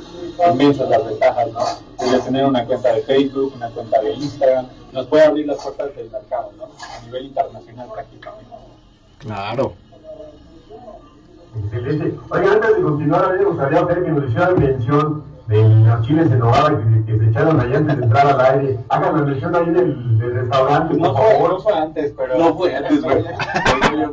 inmensas 0.52 0.90
las 0.90 1.06
ventajas, 1.06 1.48
¿no? 1.54 1.60
Desde 1.98 2.20
tener 2.20 2.46
una 2.46 2.66
cuenta 2.66 2.94
de 2.94 3.02
Facebook, 3.04 3.54
una 3.56 3.70
cuenta 3.70 4.02
de 4.02 4.14
Instagram, 4.14 4.68
nos 4.92 5.08
puede 5.08 5.24
abrir 5.24 5.48
las 5.48 5.64
puertas 5.64 5.96
del 5.96 6.10
mercado, 6.12 6.52
¿no? 6.58 6.66
A 6.66 7.06
nivel 7.06 7.28
internacional 7.28 7.90
prácticamente. 7.94 8.52
Claro. 9.20 9.74
Excelente. 11.64 12.18
Oiga, 12.30 12.54
antes 12.54 12.76
de 12.76 12.82
continuar, 12.82 13.26
a 13.26 13.30
mí 13.30 13.40
me 13.40 13.46
gustaría 13.46 13.82
ver 13.84 14.04
que 14.04 14.12
nos 14.12 14.30
hicieran 14.30 14.60
mención 14.60 15.24
de 15.50 15.68
los 15.86 16.02
chiles 16.06 16.32
en 16.32 16.40
nogada 16.40 16.70
que, 16.78 17.06
que 17.06 17.20
se 17.20 17.26
echaron 17.30 17.60
allá 17.60 17.78
antes 17.80 17.98
de 17.98 18.04
entrar 18.04 18.28
al 18.28 18.42
aire. 18.60 18.80
Háganme 18.90 19.22
mención 19.24 19.56
ahí 19.56 19.66
del, 19.72 20.18
del 20.20 20.34
restaurante, 20.36 20.94
No 20.96 21.14
por 21.14 21.22
fue, 21.24 21.32
favor. 21.34 21.50
no 21.50 21.60
fue 21.60 21.74
antes, 21.74 22.14
pero... 22.16 22.38
No 22.38 22.56
fue 22.56 22.76
antes, 22.76 23.02
güey. 23.02 23.24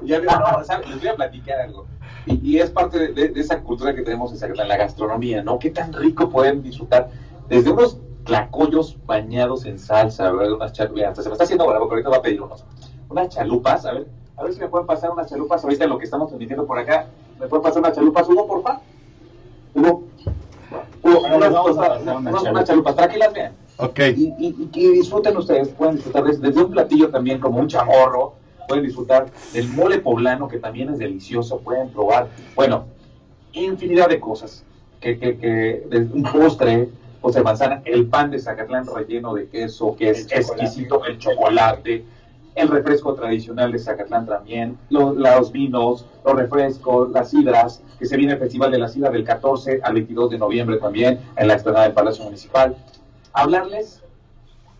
Ya 0.04 0.20
veo, 0.20 0.30
no, 0.30 0.64
¿sabes? 0.64 0.88
Les 0.88 0.98
voy 1.00 1.08
a 1.08 1.14
platicar 1.16 1.60
algo. 1.60 1.86
Y, 2.24 2.50
y 2.52 2.58
es 2.58 2.70
parte 2.70 2.98
de, 2.98 3.08
de- 3.12 3.28
de 3.28 3.40
esa 3.40 3.60
cultura 3.60 3.94
que 3.94 4.02
tenemos 4.02 4.42
en 4.42 4.56
la 4.56 4.76
gastronomía, 4.76 5.42
¿no? 5.42 5.58
Qué 5.58 5.70
tan 5.70 5.92
rico 5.92 6.28
pueden 6.30 6.62
disfrutar 6.62 7.08
desde 7.48 7.70
unos 7.70 7.98
tlacoyos 8.24 8.96
bañados 9.06 9.66
en 9.66 9.78
salsa, 9.78 10.32
¿verdad? 10.32 10.54
Unas 10.54 10.72
chalupas, 10.72 11.04
hasta 11.04 11.22
se 11.22 11.28
me 11.28 11.34
está 11.34 11.44
haciendo 11.44 11.66
bravo, 11.66 11.84
pero 11.84 11.96
ahorita 11.96 12.10
va 12.10 12.16
a 12.16 12.22
pedir 12.22 12.42
unos. 12.42 12.64
Unas 13.08 13.28
chalupas, 13.28 13.84
a 13.86 13.92
ver, 13.92 14.06
a 14.36 14.42
ver 14.42 14.52
si 14.54 14.60
me 14.60 14.68
pueden 14.68 14.86
pasar 14.86 15.10
unas 15.10 15.28
chalupas 15.30 15.62
ahorita 15.62 15.84
en 15.84 15.90
lo 15.90 15.98
que 15.98 16.04
estamos 16.06 16.28
transmitiendo 16.28 16.66
por 16.66 16.78
acá. 16.78 17.06
¿Me 17.38 17.46
pueden 17.46 17.62
pasar 17.62 17.78
unas 17.80 17.92
chalupas, 17.94 18.28
Hugo, 18.28 18.46
porfa? 18.48 18.80
Hugo. 19.74 20.02
Unas, 21.06 22.42
chalupas. 22.42 22.64
chalupas, 22.68 22.94
para 22.94 23.08
que 23.08 23.18
las 23.18 23.32
vean 23.32 23.52
Ok. 23.78 24.00
y, 24.16 24.34
y- 24.38 24.54
y 24.58 24.66
que 24.68 24.90
disfruten 24.90 25.36
ustedes, 25.36 25.68
pueden 25.70 25.94
disfrutar 25.96 26.24
de- 26.24 26.36
desde 26.38 26.62
un 26.62 26.70
platillo 26.70 27.10
también 27.10 27.38
como 27.40 27.60
un 27.60 27.68
chamorro, 27.68 28.34
pueden 28.68 28.84
disfrutar 28.84 29.30
del 29.52 29.68
mole 29.68 30.00
poblano 30.00 30.48
que 30.48 30.58
también 30.58 30.88
es 30.90 30.98
delicioso, 30.98 31.60
pueden 31.60 31.90
probar, 31.90 32.30
bueno, 32.54 32.86
infinidad 33.52 34.08
de 34.08 34.18
cosas, 34.20 34.64
que, 35.00 35.18
que, 35.18 35.36
que 35.38 35.86
desde 35.88 36.12
un 36.12 36.22
postre, 36.22 36.88
postre 37.20 37.40
de 37.40 37.44
manzana, 37.44 37.82
el 37.84 38.06
pan 38.08 38.30
de 38.30 38.38
Zacatlán 38.38 38.86
relleno 38.86 39.34
de 39.34 39.48
queso, 39.48 39.94
que 39.96 40.10
es 40.10 40.26
El 40.32 40.38
exquisito, 40.40 41.04
el 41.04 41.18
chocolate, 41.18 42.04
el 42.56 42.68
refresco 42.68 43.14
tradicional 43.14 43.70
de 43.70 43.78
Zacatlán 43.78 44.26
también, 44.26 44.76
los, 44.90 45.14
los 45.16 45.52
vinos, 45.52 46.06
los 46.24 46.34
refrescos, 46.34 47.10
las 47.12 47.30
sidras, 47.30 47.82
que 47.98 48.06
se 48.06 48.16
viene 48.16 48.32
el 48.32 48.38
Festival 48.38 48.70
de 48.72 48.78
la 48.78 48.88
Sidra 48.88 49.10
del 49.10 49.24
14 49.24 49.80
al 49.82 49.94
22 49.94 50.30
de 50.30 50.38
noviembre 50.38 50.78
también 50.78 51.20
en 51.36 51.46
la 51.48 51.54
explanada 51.54 51.84
del 51.84 51.94
Palacio 51.94 52.24
Municipal 52.24 52.76
hablarles 53.32 54.02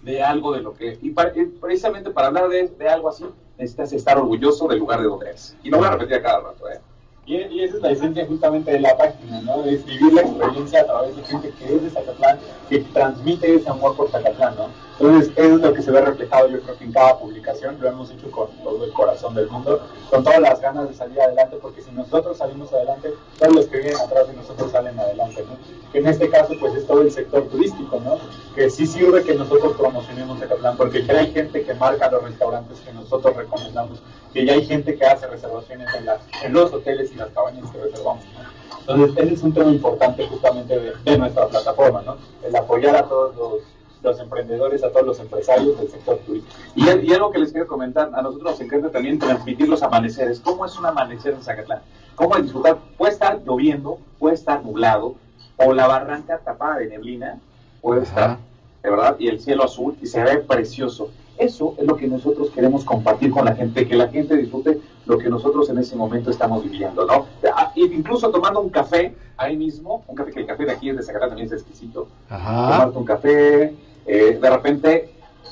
de 0.02 0.22
algo 0.22 0.52
de 0.52 0.62
lo 0.62 0.72
que, 0.74 0.98
y 1.02 1.10
para- 1.10 1.32
y 1.38 1.44
precisamente 1.46 2.10
para 2.10 2.28
hablar 2.28 2.48
de, 2.48 2.68
de 2.68 2.88
algo 2.88 3.08
así, 3.08 3.24
necesitas 3.58 3.92
estar 3.92 4.18
orgulloso 4.18 4.68
del 4.68 4.78
lugar 4.78 5.00
de 5.00 5.06
donde 5.08 5.28
eres. 5.30 5.56
Y 5.62 5.70
lo 5.70 5.78
voy 5.78 5.86
a 5.86 5.90
repetir 5.92 6.16
a 6.16 6.22
cada 6.22 6.40
rato, 6.40 6.68
¿eh? 6.70 6.80
Y, 7.26 7.60
esa 7.60 7.76
es 7.76 7.82
la 7.82 7.90
esencia 7.90 8.24
justamente 8.24 8.70
de 8.70 8.78
la 8.78 8.96
página, 8.96 9.40
¿no? 9.40 9.64
Es 9.64 9.84
vivir 9.84 10.12
la 10.12 10.20
experiencia 10.20 10.82
a 10.82 10.86
través 10.86 11.16
de 11.16 11.24
gente 11.24 11.50
que 11.58 11.74
es 11.74 11.82
de 11.82 11.90
Zacatlán, 11.90 12.38
que 12.68 12.78
transmite 12.78 13.52
ese 13.52 13.68
amor 13.68 13.96
por 13.96 14.08
Zacatlán, 14.10 14.54
¿no? 14.54 14.68
Entonces, 15.00 15.32
eso 15.36 15.56
es 15.56 15.60
lo 15.60 15.74
que 15.74 15.82
se 15.82 15.90
ve 15.90 16.00
reflejado, 16.02 16.48
yo 16.48 16.60
creo 16.60 16.78
que 16.78 16.84
en 16.84 16.92
cada 16.92 17.18
publicación, 17.18 17.78
lo 17.80 17.88
hemos 17.88 18.10
hecho 18.12 18.30
con 18.30 18.48
todo 18.62 18.84
el 18.84 18.92
corazón 18.92 19.34
del 19.34 19.50
mundo, 19.50 19.82
con 20.08 20.22
todas 20.22 20.40
las 20.40 20.60
ganas 20.60 20.88
de 20.88 20.94
salir 20.94 21.20
adelante, 21.20 21.58
porque 21.60 21.82
si 21.82 21.90
nosotros 21.90 22.38
salimos 22.38 22.72
adelante, 22.72 23.12
todos 23.40 23.54
los 23.56 23.66
que 23.66 23.78
vienen 23.78 23.96
atrás 23.96 24.28
de 24.28 24.34
nosotros 24.34 24.70
salen 24.70 24.98
adelante, 24.98 25.44
¿no? 25.48 25.56
Que 25.92 25.98
en 25.98 26.06
este 26.06 26.30
caso, 26.30 26.54
pues 26.60 26.76
es 26.76 26.86
todo 26.86 27.02
el 27.02 27.10
sector 27.10 27.42
turístico, 27.48 28.00
¿no? 28.04 28.18
Que 28.54 28.70
sí 28.70 28.86
sirve 28.86 29.24
que 29.24 29.34
nosotros 29.34 29.76
promocionemos 29.76 30.38
Zacatlán, 30.38 30.76
porque 30.76 31.04
ya 31.04 31.18
hay 31.18 31.32
gente 31.32 31.64
que 31.64 31.74
marca 31.74 32.08
los 32.08 32.22
restaurantes 32.22 32.78
que 32.80 32.92
nosotros 32.92 33.36
recomendamos, 33.36 34.00
que 34.36 34.44
ya 34.44 34.52
hay 34.52 34.66
gente 34.66 34.94
que 34.98 35.06
hace 35.06 35.26
reservaciones 35.26 35.88
en, 35.94 36.04
las, 36.04 36.20
en 36.44 36.52
los 36.52 36.70
hoteles 36.70 37.10
y 37.10 37.14
las 37.14 37.30
cabañas 37.30 37.70
que 37.70 37.78
reservamos, 37.80 38.22
¿no? 38.34 38.76
Entonces, 38.80 39.24
ese 39.24 39.32
es 39.32 39.42
un 39.42 39.54
tema 39.54 39.70
importante 39.70 40.26
justamente 40.26 40.78
de, 40.78 40.92
de 41.06 41.18
nuestra 41.18 41.48
plataforma, 41.48 42.02
¿no? 42.02 42.18
El 42.46 42.54
apoyar 42.54 42.96
a 42.96 43.04
todos 43.04 43.34
los, 43.34 43.62
los 44.02 44.20
emprendedores, 44.20 44.84
a 44.84 44.92
todos 44.92 45.06
los 45.06 45.20
empresarios 45.20 45.78
del 45.78 45.88
sector 45.88 46.18
turístico. 46.18 46.54
Y, 46.74 46.82
y 46.86 47.14
algo 47.14 47.30
que 47.30 47.38
les 47.38 47.50
quiero 47.50 47.66
comentar, 47.66 48.10
a 48.12 48.20
nosotros 48.20 48.50
nos 48.50 48.60
encanta 48.60 48.90
también 48.90 49.18
transmitir 49.18 49.70
los 49.70 49.82
amaneceres. 49.82 50.38
¿Cómo 50.40 50.66
es 50.66 50.78
un 50.78 50.84
amanecer 50.84 51.32
en 51.32 51.42
Zacatlán? 51.42 51.80
¿Cómo 52.14 52.36
disfrutar? 52.36 52.76
Puede 52.98 53.14
estar 53.14 53.42
lloviendo, 53.42 54.00
puede 54.18 54.34
estar 54.34 54.62
nublado, 54.62 55.14
o 55.56 55.72
la 55.72 55.86
barranca 55.86 56.40
tapada 56.44 56.76
de 56.76 56.88
neblina, 56.88 57.40
puede 57.80 58.02
estar, 58.02 58.36
de 58.82 58.90
verdad, 58.90 59.16
y 59.18 59.28
el 59.28 59.40
cielo 59.40 59.64
azul, 59.64 59.96
y 60.02 60.06
se 60.06 60.22
ve 60.22 60.36
precioso. 60.40 61.08
Eso 61.38 61.74
es 61.78 61.86
lo 61.86 61.96
que 61.96 62.06
nosotros 62.06 62.50
queremos 62.50 62.84
compartir 62.84 63.30
con 63.30 63.44
la 63.44 63.54
gente, 63.54 63.86
que 63.86 63.94
la 63.94 64.08
gente 64.08 64.36
disfrute 64.36 64.80
lo 65.04 65.18
que 65.18 65.28
nosotros 65.28 65.68
en 65.70 65.78
ese 65.78 65.94
momento 65.96 66.30
estamos 66.30 66.62
viviendo, 66.64 67.04
¿no? 67.04 67.26
Ah, 67.54 67.72
Incluso 67.76 68.30
tomando 68.30 68.60
un 68.60 68.70
café 68.70 69.14
ahí 69.36 69.56
mismo, 69.56 70.04
un 70.08 70.16
café 70.16 70.32
que 70.32 70.40
el 70.40 70.46
café 70.46 70.64
de 70.64 70.72
aquí 70.72 70.90
es 70.90 70.96
de 70.96 71.02
Zacatlán 71.02 71.30
también 71.30 71.46
es 71.46 71.52
exquisito, 71.52 72.08
Ajá. 72.28 72.72
tomarte 72.72 72.98
un 72.98 73.04
café, 73.04 73.74
eh, 74.06 74.38
de 74.40 74.50
repente, 74.50 75.10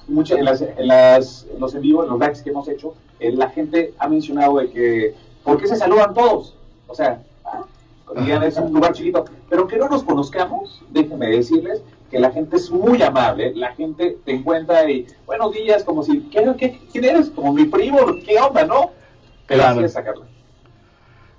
muchas 0.08 0.38
en, 0.38 0.44
las, 0.44 0.62
en, 0.62 0.86
las, 0.86 1.46
en 1.52 1.60
los 1.60 1.74
en 1.74 1.82
vivo, 1.82 2.02
en 2.02 2.10
los 2.10 2.18
likes 2.18 2.42
que 2.42 2.50
hemos 2.50 2.68
hecho, 2.68 2.94
eh, 3.20 3.32
la 3.32 3.50
gente 3.50 3.94
ha 3.98 4.08
mencionado 4.08 4.58
de 4.58 4.70
que, 4.70 5.14
¿por 5.42 5.60
qué 5.60 5.66
se 5.66 5.76
saludan 5.76 6.14
todos? 6.14 6.56
O 6.86 6.94
sea, 6.94 7.22
digan, 8.22 8.42
es 8.42 8.56
un 8.56 8.72
lugar 8.72 8.92
chiquito, 8.92 9.24
pero 9.48 9.66
que 9.66 9.76
no 9.76 9.88
nos 9.88 10.02
conozcamos, 10.04 10.82
déjenme 10.90 11.28
decirles 11.28 11.82
que 12.10 12.18
la 12.18 12.30
gente 12.30 12.56
es 12.56 12.70
muy 12.70 13.02
amable, 13.02 13.52
la 13.54 13.72
gente 13.72 14.18
te 14.24 14.32
encuentra 14.32 14.88
y, 14.90 15.06
buenos 15.26 15.52
días, 15.52 15.84
como 15.84 16.02
si, 16.02 16.20
¿qué, 16.30 16.44
qué, 16.58 16.80
quién 16.92 17.04
eres? 17.04 17.30
Como 17.30 17.52
mi 17.52 17.64
primo, 17.64 17.98
¿qué 18.24 18.38
onda, 18.38 18.64
no? 18.64 18.90
Pero 19.46 19.60
Claro. 19.60 19.76
así 19.76 19.84
es 19.84 19.92
sacarla. 19.92 20.24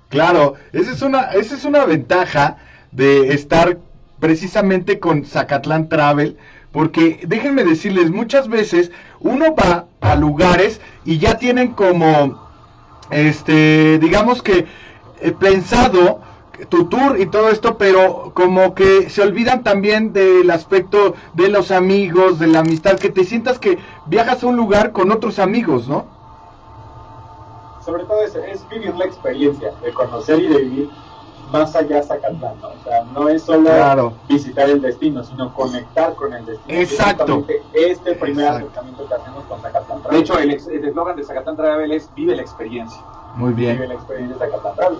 Claro, 0.08 0.54
esa 0.72 0.92
es 0.92 1.02
una, 1.02 1.22
esa 1.32 1.54
es 1.54 1.64
una 1.64 1.84
ventaja 1.84 2.58
de 2.92 3.32
estar 3.32 3.78
precisamente 4.20 4.98
con 5.00 5.24
Zacatlán 5.24 5.88
Travel, 5.88 6.36
porque 6.72 7.20
déjenme 7.26 7.64
decirles, 7.64 8.10
muchas 8.10 8.48
veces 8.48 8.90
uno 9.20 9.54
va 9.54 9.86
a 10.00 10.14
lugares 10.14 10.80
y 11.04 11.18
ya 11.18 11.38
tienen 11.38 11.72
como, 11.72 12.40
este, 13.10 13.98
digamos 13.98 14.42
que 14.42 14.66
eh, 15.20 15.32
pensado 15.32 16.20
tu 16.68 16.86
tour 16.86 17.20
y 17.20 17.26
todo 17.26 17.50
esto, 17.50 17.76
pero 17.76 18.30
como 18.34 18.74
que 18.74 19.08
se 19.10 19.22
olvidan 19.22 19.62
también 19.62 20.12
del 20.12 20.50
aspecto 20.50 21.14
de 21.34 21.48
los 21.48 21.70
amigos, 21.70 22.38
de 22.38 22.46
la 22.46 22.60
amistad, 22.60 22.98
que 22.98 23.10
te 23.10 23.24
sientas 23.24 23.58
que 23.58 23.78
viajas 24.06 24.42
a 24.42 24.46
un 24.46 24.56
lugar 24.56 24.92
con 24.92 25.10
otros 25.12 25.38
amigos, 25.38 25.88
¿no? 25.88 26.06
Sobre 27.84 28.04
todo 28.04 28.20
es, 28.22 28.34
es 28.34 28.68
vivir 28.68 28.94
la 28.96 29.04
experiencia, 29.04 29.72
de 29.82 29.92
conocer 29.92 30.40
y 30.40 30.48
de 30.48 30.58
vivir 30.58 30.90
más 31.52 31.76
allá 31.76 32.02
Zacatlán, 32.02 32.60
¿no? 32.60 32.68
O 32.68 32.82
sea, 32.84 33.04
no 33.14 33.28
es 33.28 33.42
solo 33.42 33.70
Claro. 33.70 34.12
visitar 34.28 34.68
el 34.68 34.82
destino, 34.82 35.22
sino 35.22 35.54
conectar 35.54 36.14
con 36.16 36.32
el 36.32 36.44
destino. 36.44 36.80
Exacto. 36.80 37.44
Este 37.72 38.14
primer 38.14 38.46
Exacto. 38.46 38.66
acercamiento 38.66 39.06
que 39.06 39.14
hacemos 39.14 39.44
con 39.44 39.60
Zacatlán 39.60 39.98
De 39.98 40.02
Travel. 40.22 40.50
hecho, 40.50 40.68
el 40.70 40.84
eslogan 40.84 41.16
de 41.16 41.22
Zacatlán 41.24 41.56
Travel 41.56 41.92
es 41.92 42.10
Vive 42.16 42.34
la 42.34 42.42
experiencia. 42.42 43.00
Muy 43.36 43.52
vive 43.52 43.74
bien, 43.74 43.88
la 43.88 43.94
experiencia 43.94 44.38
Zacatlán 44.38 44.74
Travel. 44.74 44.98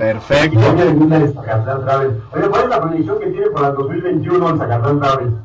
Perfecto. 0.00 0.58
Alguna 0.60 1.18
de 1.18 1.28
Zacatlán. 1.28 2.20
Oye, 2.34 2.48
¿cuál 2.48 2.62
es 2.64 2.68
la 2.70 2.80
proyección 2.80 3.18
que 3.20 3.26
tiene 3.26 3.50
para 3.50 3.68
el 3.68 3.74
2021 3.76 4.48
en 4.50 4.58
Zacatlán 4.58 5.00
Travel? 5.00 5.36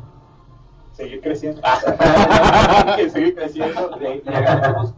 Seguir 0.93 1.21
creciendo. 1.21 1.61
Que 2.95 3.09
seguir 3.09 3.35
creciendo. 3.35 3.91
Le, 3.99 4.21
le 4.23 4.35
agradecemos 4.35 4.93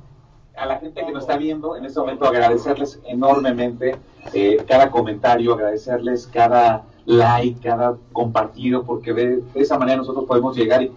a 0.55 0.65
la 0.65 0.77
gente 0.77 1.03
que 1.05 1.11
nos 1.11 1.23
está 1.23 1.37
viendo 1.37 1.75
en 1.75 1.85
este 1.85 1.99
momento, 1.99 2.25
agradecerles 2.27 2.99
enormemente 3.05 3.95
eh, 4.33 4.63
cada 4.67 4.89
comentario, 4.91 5.53
agradecerles 5.53 6.27
cada 6.27 6.83
like, 7.05 7.59
cada 7.61 7.95
compartido, 8.11 8.83
porque 8.83 9.13
de, 9.13 9.37
de 9.37 9.59
esa 9.61 9.77
manera 9.77 9.97
nosotros 9.97 10.25
podemos 10.25 10.55
llegar 10.55 10.81
y- 10.83 10.91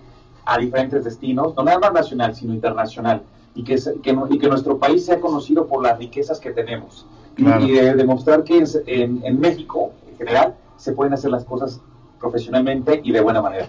a 0.47 0.57
diferentes 0.59 1.05
destinos, 1.05 1.55
no 1.57 1.63
nada 1.63 1.79
más 1.79 1.93
nacional, 1.93 2.35
sino 2.35 2.53
internacional, 2.55 3.23
y 3.55 3.63
que, 3.65 3.77
se- 3.79 4.01
que 4.01 4.13
no- 4.15 4.27
y 4.31 4.39
que 4.39 4.49
nuestro 4.49 4.79
país 4.79 5.05
sea 5.07 5.21
conocido 5.21 5.67
por 5.67 5.83
las 5.83 5.99
riquezas 5.99 6.41
que 6.41 6.51
tenemos. 6.53 7.07
Y- 7.41 7.45
Claro. 7.45 7.65
Y, 7.67 7.73
de 7.73 7.95
demostrar 7.95 8.45
que 8.45 8.59
es- 8.59 8.81
en, 8.87 9.21
en 9.25 9.41
México, 9.41 9.93
en 10.11 10.17
general, 10.19 10.55
se 10.77 10.93
pueden 10.93 11.15
hacer 11.15 11.31
las 11.31 11.45
cosas 11.45 11.81
profesionalmente 12.21 13.01
y 13.03 13.13
de 13.13 13.21
buena 13.21 13.41
manera. 13.41 13.67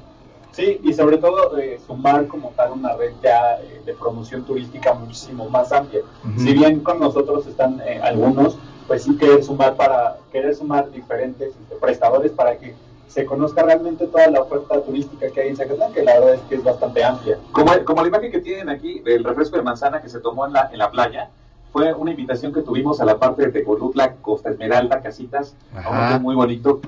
Sí, 0.52 0.82
y 0.84 0.94
sobre 0.94 1.18
todo 1.18 1.58
eh, 1.58 1.80
sumar 1.88 2.28
como 2.28 2.50
tal 2.50 2.74
una 2.74 2.94
red 2.98 3.14
ya 3.24 3.54
eh, 3.62 3.82
de 3.86 3.94
promoción 3.94 4.44
turística 4.44 4.94
muchísimo 4.94 5.50
más 5.50 5.72
amplia. 5.72 6.02
Ujú. 6.30 6.40
Si 6.42 6.52
bien 6.54 6.82
con 6.82 7.00
nosotros 7.00 7.48
están 7.48 7.80
eh, 7.86 8.02
algunos, 8.04 8.58
pues 8.88 9.04
sí 9.04 9.16
querer 9.16 9.42
sumar 9.44 9.76
para 9.76 10.18
querer 10.34 10.54
sumar 10.54 10.92
diferentes 10.92 11.50
este, 11.56 11.76
prestadores 11.80 12.32
para 12.34 12.58
que 12.58 12.76
se 13.08 13.26
conozca 13.26 13.64
realmente 13.64 14.06
toda 14.08 14.28
la 14.28 14.42
oferta 14.42 14.82
turística 14.82 15.30
que 15.32 15.42
hay 15.42 15.50
en 15.50 15.56
Zacatlán, 15.56 15.94
que 15.94 16.04
la 16.04 16.14
verdad 16.20 16.34
es 16.36 16.42
que 16.42 16.56
es 16.56 16.64
bastante 16.64 17.02
amplia. 17.04 17.38
Como, 17.54 17.72
como 17.86 18.02
la 18.02 18.08
imagen 18.10 18.32
que 18.32 18.40
tienen 18.42 18.68
aquí 18.70 19.00
del 19.00 19.24
refresco 19.24 19.56
de 19.56 19.64
manzana 19.64 20.02
que 20.02 20.10
se 20.10 20.20
tomó 20.20 20.46
en 20.46 20.54
la, 20.54 20.70
en 20.72 20.80
la 20.80 20.92
playa, 20.92 21.30
fue 21.72 21.94
una 21.94 22.12
invitación 22.12 22.54
que 22.54 22.62
tuvimos 22.62 23.00
a 23.00 23.06
la 23.06 23.18
parte 23.18 23.44
de 23.44 23.52
Tecolutla, 23.52 24.16
Costa 24.22 24.50
Esmeralda, 24.50 25.02
Casitas, 25.02 25.56
a 25.74 25.90
un 25.90 25.98
hotel 25.98 26.22
muy 26.22 26.36
bonito, 26.36 26.82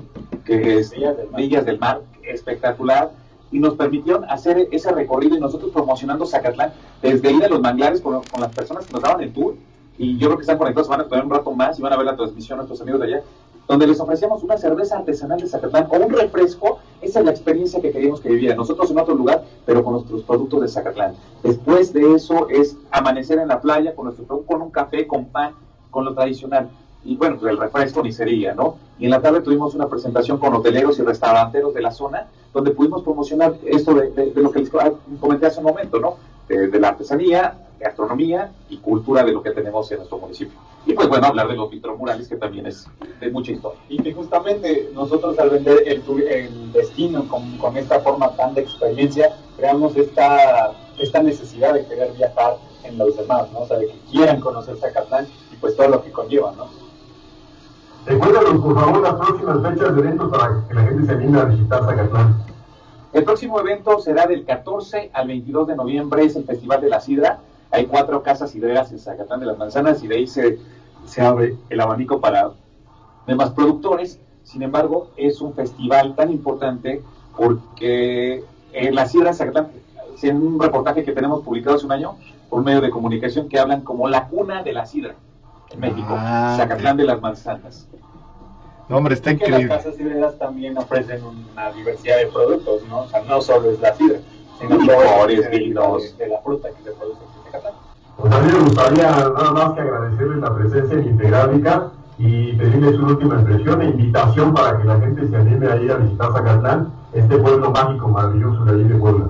que 0.46 0.80
es 0.80 0.91
Villas 0.91 1.17
del 1.17 1.30
Mar. 1.30 1.41
Villas 1.41 1.65
del 1.65 1.80
Mar, 1.80 2.02
espectacular, 2.24 3.12
y 3.52 3.60
nos 3.60 3.76
permitieron 3.76 4.26
hacer 4.26 4.67
ese 4.72 4.91
recorrido 4.91 5.38
y 5.38 5.39
nosotros 5.39 5.72
promocionando 5.72 6.26
Zacatlán, 6.26 6.74
desde 7.02 7.32
ir 7.32 7.46
a 7.46 7.48
los 7.48 7.62
manglares 7.62 8.02
con, 8.02 8.22
con 8.24 8.41
las 8.41 8.54
personas 8.54 8.86
que 8.86 8.93
nos 8.93 9.02
daban 9.02 9.22
el 9.22 9.32
tour, 9.32 9.56
y 9.98 10.17
yo 10.17 10.28
creo 10.28 10.38
que 10.38 10.41
están 10.41 10.58
conectados, 10.58 10.89
van 10.89 11.02
a 11.02 11.08
tener 11.08 11.24
un 11.24 11.32
rato 11.32 11.52
más 11.52 11.80
y 11.80 11.82
van 11.82 11.93
a 11.93 11.98
ver 11.98 12.06
la 12.06 12.15
transmisión 12.15 12.58
nuestros 12.58 12.82
amigos 12.82 13.00
de 13.02 13.08
allá, 13.08 13.24
donde 13.67 13.88
les 13.88 13.99
ofrecíamos 13.99 14.43
una 14.43 14.58
cerveza 14.58 14.97
artesanal 14.97 15.39
de 15.39 15.47
Zacatlán 15.47 15.88
o 15.89 15.97
un 15.97 16.12
refresco, 16.12 16.80
esa 17.02 17.19
es 17.19 17.26
la 17.26 17.32
experiencia 17.32 17.82
que 17.82 17.91
queríamos 17.91 18.21
que 18.21 18.30
vivieran, 18.30 18.58
nosotros 18.58 18.91
en 18.91 18.99
otro 18.99 19.15
lugar, 19.15 19.43
pero 19.65 19.84
con 19.84 19.93
nuestros 19.93 20.23
productos 20.23 20.62
de 20.62 20.67
Zacatlán. 20.67 21.15
Después 21.43 21.93
de 21.93 22.13
eso 22.13 22.47
es 22.49 22.78
amanecer 22.91 23.39
en 23.39 23.47
la 23.47 23.62
playa 23.62 23.95
con 23.95 24.06
nuestro 24.06 24.41
con 24.41 24.62
un 24.62 24.71
café, 24.71 25.08
con 25.08 25.26
pan, 25.26 25.54
con 25.91 26.06
lo 26.06 26.13
tradicional. 26.13 26.69
Y 27.06 27.17
bueno, 27.17 27.38
pues 27.38 27.52
el 27.52 27.58
refresco 27.58 28.02
ni 28.02 28.13
sería, 28.13 28.54
¿no? 28.54 28.78
Y 28.97 29.06
en 29.06 29.12
la 29.12 29.21
tarde 29.21 29.41
tuvimos 29.41 29.76
una 29.76 29.88
presentación 29.89 30.38
con 30.38 30.54
hoteleros 30.54 30.97
y 30.99 31.02
restauranteros 31.02 31.73
de 31.73 31.82
la 31.82 31.91
zona, 31.91 32.28
donde 32.54 32.71
pudimos 32.71 33.04
promocionar 33.04 33.56
esto 33.65 33.93
de, 33.93 34.32
lo 34.36 34.52
que 34.52 34.60
les 34.60 34.69
co- 34.69 34.99
comenté 35.19 35.47
hace 35.47 35.60
un 35.60 35.65
momento, 35.65 35.99
¿no? 35.99 36.15
De 36.47 36.80
la 36.80 36.89
artesanía, 36.89 37.58
gastronomía 37.84 38.52
y 38.69 38.78
cultura 38.78 39.24
de 39.24 39.32
lo 39.32 39.43
que 39.43 39.52
tenemos 39.52 39.91
en 39.91 39.98
nuestro 40.00 40.17
municipio. 40.17 40.58
Y 40.86 40.93
pues 40.93 41.08
bueno, 41.08 41.28
hablar 41.28 41.48
de 41.48 41.56
los 41.56 41.69
vitromurales, 41.69 42.28
que 42.28 42.36
también 42.36 42.65
es 42.65 42.88
de 43.19 43.30
mucha 43.30 43.52
historia. 43.52 43.80
Y 43.88 44.02
que 44.02 44.13
justamente 44.13 44.89
nosotros 44.93 45.38
al 45.39 45.50
vender 45.50 45.84
el, 45.86 46.72
destino 46.74 47.28
con, 47.28 47.58
con 47.58 47.78
esta 47.78 48.00
forma 48.00 48.36
tan 48.36 48.54
de 48.54 48.62
experiencia, 48.62 49.36
creamos 49.56 49.96
esta, 49.96 50.74
esta 51.00 51.22
necesidad 51.22 51.74
de 51.74 51.86
querer 51.86 52.12
viajar 52.13 52.58
en 52.84 52.98
los 52.98 53.15
demás, 53.15 53.52
¿no? 53.52 53.60
O 53.60 53.67
sea, 53.67 53.78
de 53.78 53.88
que 53.88 54.00
quieran 54.12 54.41
conocer 54.41 54.76
Zacatlán 54.78 55.28
y 55.52 55.56
pues 55.58 55.76
todo 55.76 55.88
lo 55.88 56.04
que 56.04 56.12
conlleva, 56.12 56.54
¿no? 56.58 56.67
Recuérdanos, 58.06 58.62
por 58.62 58.76
favor, 58.76 59.02
las 59.02 59.13
próximas 59.13 59.62
fechas 59.62 59.96
de 59.96 60.02
eventos 60.02 60.30
para 60.30 60.67
que 60.67 60.74
la 60.74 60.82
gente 60.82 61.06
se 61.06 61.12
anime 61.13 61.39
a 61.39 61.46
visitar 61.46 61.86
Zacatlán. 61.86 62.46
El 63.13 63.24
próximo 63.24 63.60
evento 63.60 64.00
será 64.00 64.26
del 64.26 64.43
14 64.43 65.12
al 65.13 65.28
22 65.28 65.67
de 65.67 65.76
noviembre, 65.76 66.26
es 66.26 66.36
el 66.36 66.46
Festival 66.46 66.82
de 66.82 66.89
la 66.89 67.00
Sidra. 67.00 67.39
Hay 67.73 67.88
cuatro 67.88 68.21
casas 68.21 68.53
hidreras 68.55 68.91
en 68.91 68.99
Zacatán 68.99 69.39
de 69.39 69.47
las 69.47 69.57
Manzanas 69.57 70.03
y 70.03 70.07
de 70.07 70.15
ahí 70.17 70.27
se, 70.27 70.59
se 71.05 71.21
abre 71.21 71.55
el 71.69 71.81
abanico 71.81 72.21
para 72.21 72.51
demás 73.27 73.49
productores. 73.49 74.19
Sin 74.43 74.62
embargo, 74.62 75.09
es 75.17 75.41
un 75.41 75.53
festival 75.53 76.15
tan 76.15 76.31
importante 76.31 77.01
porque 77.36 78.43
en 78.73 78.95
la 78.95 79.07
en 79.07 79.33
Zacatán, 79.33 79.69
en 80.21 80.38
un 80.38 80.62
reportaje 80.62 81.03
que 81.03 81.12
tenemos 81.13 81.43
publicado 81.43 81.75
hace 81.75 81.86
un 81.86 81.91
año 81.91 82.15
por 82.49 82.63
medio 82.63 82.79
de 82.81 82.89
comunicación 82.91 83.49
que 83.49 83.59
hablan 83.59 83.81
como 83.81 84.07
la 84.07 84.27
cuna 84.27 84.62
de 84.63 84.73
la 84.73 84.86
sidra 84.86 85.15
en 85.71 85.79
México, 85.79 86.07
Ah, 86.09 86.53
Zacatlán 86.57 86.97
de 86.97 87.05
las 87.05 87.19
Manzanas. 87.19 87.88
No, 88.88 88.97
hombre, 88.97 89.15
está 89.15 89.31
que 89.36 89.38
las 89.39 89.62
increíble. 89.62 89.75
casas 89.75 89.95
sidreras 89.95 90.38
también 90.38 90.77
ofrecen 90.77 91.21
una 91.23 91.71
diversidad 91.71 92.17
de 92.17 92.27
productos, 92.27 92.83
¿no? 92.88 92.99
O 93.01 93.07
sea, 93.07 93.23
no 93.23 93.41
solo 93.41 93.71
es 93.71 93.79
la 93.79 93.95
sidra, 93.95 94.19
sino 94.59 94.77
todo 94.86 95.27
de, 95.27 95.36
de 96.17 96.27
la 96.27 96.39
fruta 96.41 96.69
que 96.69 96.83
se 96.83 96.91
produce 96.91 97.17
aquí. 97.21 97.42
Pues 98.18 98.34
a 98.34 98.39
mí 98.39 98.52
me 98.52 98.60
gustaría 98.60 99.12
nada 99.12 99.52
más 99.52 99.74
que 99.74 99.82
agradecerles 99.82 100.38
la 100.39 100.56
presencia 100.56 100.98
en 100.98 101.10
Integrálica 101.10 101.92
y 102.18 102.54
pedirles 102.54 102.98
una 102.98 103.10
última 103.10 103.36
impresión 103.36 103.82
e 103.82 103.86
invitación 103.86 104.54
para 104.54 104.80
que 104.80 104.86
la 104.86 105.00
gente 105.00 105.28
se 105.28 105.36
anime 105.36 105.68
a 105.68 105.76
ir 105.78 105.92
a 105.92 105.98
visitar 105.98 106.32
Zacatlán, 106.32 106.92
este 107.13 107.38
pueblo 107.38 107.70
mágico 107.70 108.08
maravilloso 108.08 108.66
de 108.66 108.72
allí 108.72 108.84
de 108.86 108.96
Puebla. 108.96 109.26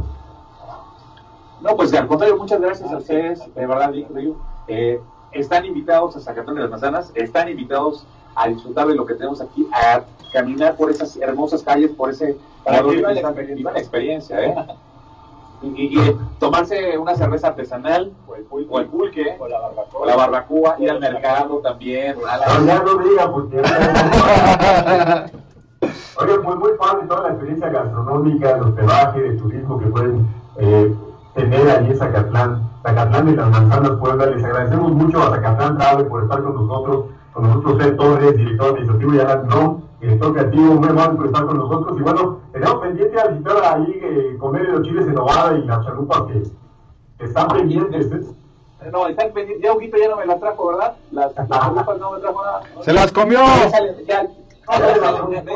No, 1.61 1.75
pues 1.75 1.93
al 1.93 2.07
contrario, 2.07 2.37
muchas 2.37 2.61
gracias 2.61 2.91
a 2.91 2.97
ustedes, 2.97 3.53
de 3.55 3.65
verdad, 3.65 3.91
Ryu. 3.91 4.37
Eh, 4.67 5.01
están 5.31 5.65
invitados 5.65 6.15
a 6.15 6.21
Zacatlán 6.21 6.55
de 6.55 6.61
las 6.61 6.71
Manzanas, 6.71 7.11
están 7.15 7.49
invitados 7.49 8.05
a 8.35 8.47
disfrutar 8.47 8.87
de 8.87 8.95
lo 8.95 9.05
que 9.05 9.15
tenemos 9.15 9.41
aquí, 9.41 9.67
a 9.73 10.01
caminar 10.31 10.75
por 10.75 10.89
esas 10.89 11.17
hermosas 11.17 11.61
calles, 11.61 11.91
por 11.91 12.09
ese 12.09 12.37
Para 12.63 12.81
que 12.81 12.89
vivan 12.89 13.15
la 13.15 13.79
experiencia, 13.79 14.45
¿eh? 14.45 14.55
Y, 15.63 15.67
y- 15.67 15.97
y 15.99 16.19
tomarse 16.39 16.97
una 16.97 17.15
cerveza 17.15 17.47
artesanal, 17.47 18.11
O 18.27 18.35
el 18.35 18.43
pulque, 18.43 18.67
o 18.69 18.79
el 18.79 18.85
pulque, 18.87 19.35
o 19.39 19.47
la 19.47 19.59
barbacoa. 19.59 20.01
o 20.01 20.05
la 20.05 20.15
barbacoa, 20.17 20.75
ir 20.79 20.91
al 20.91 20.99
mercado 20.99 21.57
también, 21.59 22.15
a 22.29 22.37
la- 22.37 22.47
No, 22.59 22.65
ya 22.65 22.83
no 22.83 22.97
diga 22.97 23.31
porque 23.31 23.61
ya- 23.63 25.25
Oye, 26.19 26.39
pues 26.43 26.55
muy 26.57 26.71
padre 26.79 27.07
toda 27.07 27.21
la 27.23 27.29
experiencia 27.29 27.69
gastronómica, 27.69 28.53
de 28.55 28.61
hospedaje, 28.61 29.21
de 29.21 29.33
turismo 29.37 29.79
que 29.79 29.85
pueden 29.87 30.27
eh, 30.57 30.95
tener 31.35 31.69
allí 31.69 31.91
en 31.91 31.97
Zacatlán, 31.97 32.69
Zacatlán 32.83 33.25
de 33.25 33.35
las 33.35 33.49
Manzanas 33.49 33.91
Puebla. 33.99 34.25
Les 34.27 34.43
agradecemos 34.43 34.91
mucho 34.91 35.21
a 35.23 35.31
Zacatlán 35.31 35.77
Travel 35.77 36.05
por 36.07 36.23
estar 36.23 36.43
con 36.43 36.55
nosotros, 36.55 37.05
con 37.33 37.43
nosotros 37.47 37.85
Ed 37.85 37.95
Torres, 37.95 38.37
director 38.37 38.67
administrativo, 38.69 39.13
y 39.15 39.19
Alan 39.19 39.47
director 39.99 40.33
creativo, 40.33 40.73
muy 40.75 40.89
amable 40.89 41.15
por 41.17 41.25
estar 41.25 41.45
con 41.45 41.57
nosotros. 41.57 41.97
Y 41.99 42.03
bueno, 42.03 42.37
tenemos 42.63 42.81
pendiente 42.81 43.19
a 43.19 43.27
visitar 43.27 43.63
ahí, 43.65 43.99
eh, 44.01 44.37
comer 44.39 44.63
los 44.69 44.83
chiles 44.87 45.05
en 45.07 45.13
Novara 45.13 45.57
y 45.57 45.65
las 45.65 45.85
chalupas 45.85 46.21
que, 46.23 46.43
que 47.19 47.25
están 47.25 47.47
pendientes. 47.49 48.05
¿eh? 48.11 48.89
No, 48.91 49.07
están 49.07 49.31
pendientes. 49.33 49.63
Ya 49.63 49.73
Huguito 49.73 49.97
ya 49.97 50.09
no 50.09 50.17
me 50.17 50.25
las 50.25 50.39
trajo, 50.39 50.67
¿verdad? 50.67 50.95
Las, 51.11 51.35
las 51.35 51.49
chalupas 51.49 51.99
no 51.99 52.11
me 52.11 52.19
trajo 52.19 52.43
nada. 52.43 52.61
Se 52.81 52.93
las 52.93 53.11
comió. 53.11 53.39
Ya 53.39 53.69
ya- 54.07 54.23
no, 54.23 54.79
ya 54.79 54.99
sale, 55.43 55.53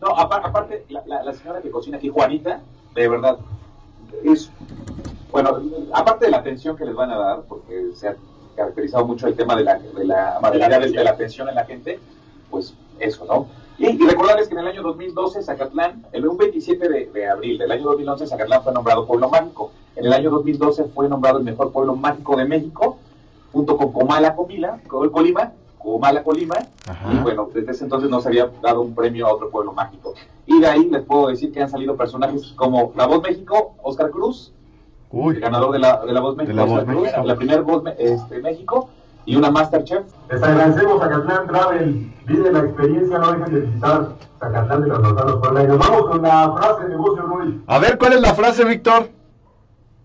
no, 0.00 0.08
apar- 0.16 0.40
aparte, 0.44 0.86
la, 0.88 1.02
la- 1.06 1.22
la 1.24 1.32
señora 1.34 1.60
que 1.60 1.70
cocina 1.70 1.98
aquí, 1.98 2.08
Juanita, 2.08 2.60
de 2.94 3.06
verdad, 3.08 3.36
es, 4.24 4.50
bueno, 5.30 5.58
aparte 5.92 6.24
de 6.24 6.30
la 6.30 6.38
atención 6.38 6.74
que 6.74 6.86
les 6.86 6.94
van 6.94 7.10
a 7.10 7.18
dar, 7.18 7.42
porque 7.42 7.90
se 7.94 8.08
ha 8.08 8.16
caracterizado 8.56 9.04
mucho 9.04 9.26
el 9.26 9.36
tema 9.36 9.56
de 9.56 9.64
la, 9.64 9.78
de 9.78 10.04
la 10.06 10.36
amabilidad, 10.38 10.80
de, 10.80 10.90
de 10.90 11.04
la 11.04 11.10
atención 11.10 11.50
en 11.50 11.54
la 11.54 11.66
gente, 11.66 12.00
pues 12.50 12.74
eso, 12.98 13.26
¿no? 13.26 13.46
Y, 13.80 13.86
y 13.86 14.06
recordarles 14.06 14.46
que 14.46 14.52
en 14.54 14.60
el 14.60 14.66
año 14.66 14.82
2012 14.82 15.42
Zacatlán, 15.42 16.04
el 16.12 16.28
un 16.28 16.36
27 16.36 16.86
de, 16.86 17.06
de 17.06 17.28
abril 17.30 17.56
del 17.56 17.72
año 17.72 17.84
2011 17.84 18.26
Zacatlán 18.26 18.62
fue 18.62 18.74
nombrado 18.74 19.06
pueblo 19.06 19.30
mágico. 19.30 19.72
En 19.96 20.04
el 20.04 20.12
año 20.12 20.28
2012 20.30 20.84
fue 20.94 21.08
nombrado 21.08 21.38
el 21.38 21.44
mejor 21.44 21.72
pueblo 21.72 21.96
mágico 21.96 22.36
de 22.36 22.44
México, 22.44 22.98
junto 23.52 23.78
con 23.78 23.90
Comala 23.90 24.36
Comila, 24.36 24.78
Colima, 24.86 25.52
Comala 25.78 26.22
Colima, 26.22 26.56
Ajá. 26.86 27.10
y 27.10 27.16
bueno, 27.20 27.48
desde 27.54 27.72
ese 27.72 27.84
entonces 27.84 28.10
no 28.10 28.20
se 28.20 28.28
había 28.28 28.50
dado 28.62 28.82
un 28.82 28.94
premio 28.94 29.26
a 29.26 29.32
otro 29.32 29.48
pueblo 29.48 29.72
mágico. 29.72 30.12
Y 30.44 30.60
de 30.60 30.66
ahí 30.66 30.84
les 30.90 31.02
puedo 31.02 31.28
decir 31.28 31.50
que 31.50 31.62
han 31.62 31.70
salido 31.70 31.96
personajes 31.96 32.52
como 32.56 32.92
La 32.96 33.06
Voz 33.06 33.22
México, 33.22 33.76
Oscar 33.82 34.10
Cruz, 34.10 34.52
el 35.10 35.40
ganador 35.40 35.72
de 35.72 35.78
la, 35.78 36.04
de 36.04 36.12
la 36.12 36.20
Voz 36.20 36.36
México, 36.36 36.54
la 36.54 36.64
Voz 36.64 36.80
Oscar 36.80 36.94
Cruz, 36.94 37.02
México. 37.04 37.24
la 37.24 37.36
primera 37.36 37.60
Voz 37.62 37.82
este, 37.98 38.38
México, 38.40 38.90
y 39.26 39.36
una 39.36 39.50
Masterchef. 39.50 40.04
Les 40.30 40.42
agradecemos 40.42 41.02
a 41.02 41.08
Zacatlán 41.08 41.46
Travel. 41.46 42.12
Vive 42.26 42.52
la 42.52 42.60
experiencia, 42.60 43.18
no 43.18 43.32
dejen 43.32 43.54
de 43.54 43.60
visitar 43.60 44.08
Zacatlán 44.38 44.82
de 44.82 44.90
Puebla. 45.40 45.64
Y 45.64 45.66
nos 45.66 45.78
vamos 45.78 46.02
con 46.08 46.22
la 46.22 46.52
frase 46.56 46.82
de 46.84 46.88
negocio, 46.90 47.22
Luis. 47.26 47.54
a 47.66 47.78
ver, 47.78 47.98
¿cuál 47.98 48.12
es 48.14 48.20
la 48.20 48.34
frase, 48.34 48.64
Víctor? 48.64 49.08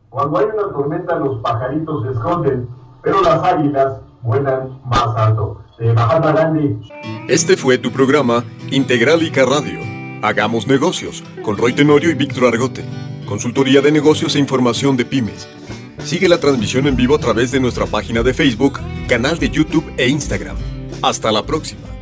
Cuando 0.09 0.37
hay 0.39 0.45
una 0.45 0.73
tormenta, 0.73 1.15
los 1.17 1.39
pajaritos 1.41 2.03
se 2.03 2.11
esconden, 2.11 2.69
pero 3.01 3.21
las 3.21 3.43
águilas 3.43 3.93
vuelan 4.21 4.79
más 4.85 5.15
alto. 5.15 5.61
De 5.77 5.91
Mahatma 5.91 6.31
Gandhi. 6.31 6.79
Este 7.27 7.57
fue 7.57 7.77
tu 7.77 7.91
programa 7.91 8.45
Integralica 8.71 9.43
Radio. 9.45 9.79
Hagamos 10.21 10.67
negocios 10.67 11.21
con 11.43 11.57
Roy 11.57 11.73
Tenorio 11.73 12.09
y 12.09 12.13
Víctor 12.13 12.45
Argote. 12.45 12.85
Consultoría 13.27 13.81
de 13.81 13.91
negocios 13.91 14.37
e 14.37 14.39
información 14.39 14.95
de 14.95 15.03
pymes. 15.03 15.49
Sigue 16.05 16.29
la 16.29 16.39
transmisión 16.39 16.85
en 16.85 16.95
vivo 16.95 17.15
a 17.15 17.19
través 17.19 17.49
de 17.49 17.59
nuestra 17.59 17.87
página 17.87 18.21
de 18.21 18.35
Facebook, 18.35 18.79
canal 19.07 19.39
de 19.39 19.49
YouTube 19.49 19.91
e 19.97 20.07
Instagram. 20.07 20.55
Hasta 21.01 21.31
la 21.31 21.43
próxima. 21.43 21.94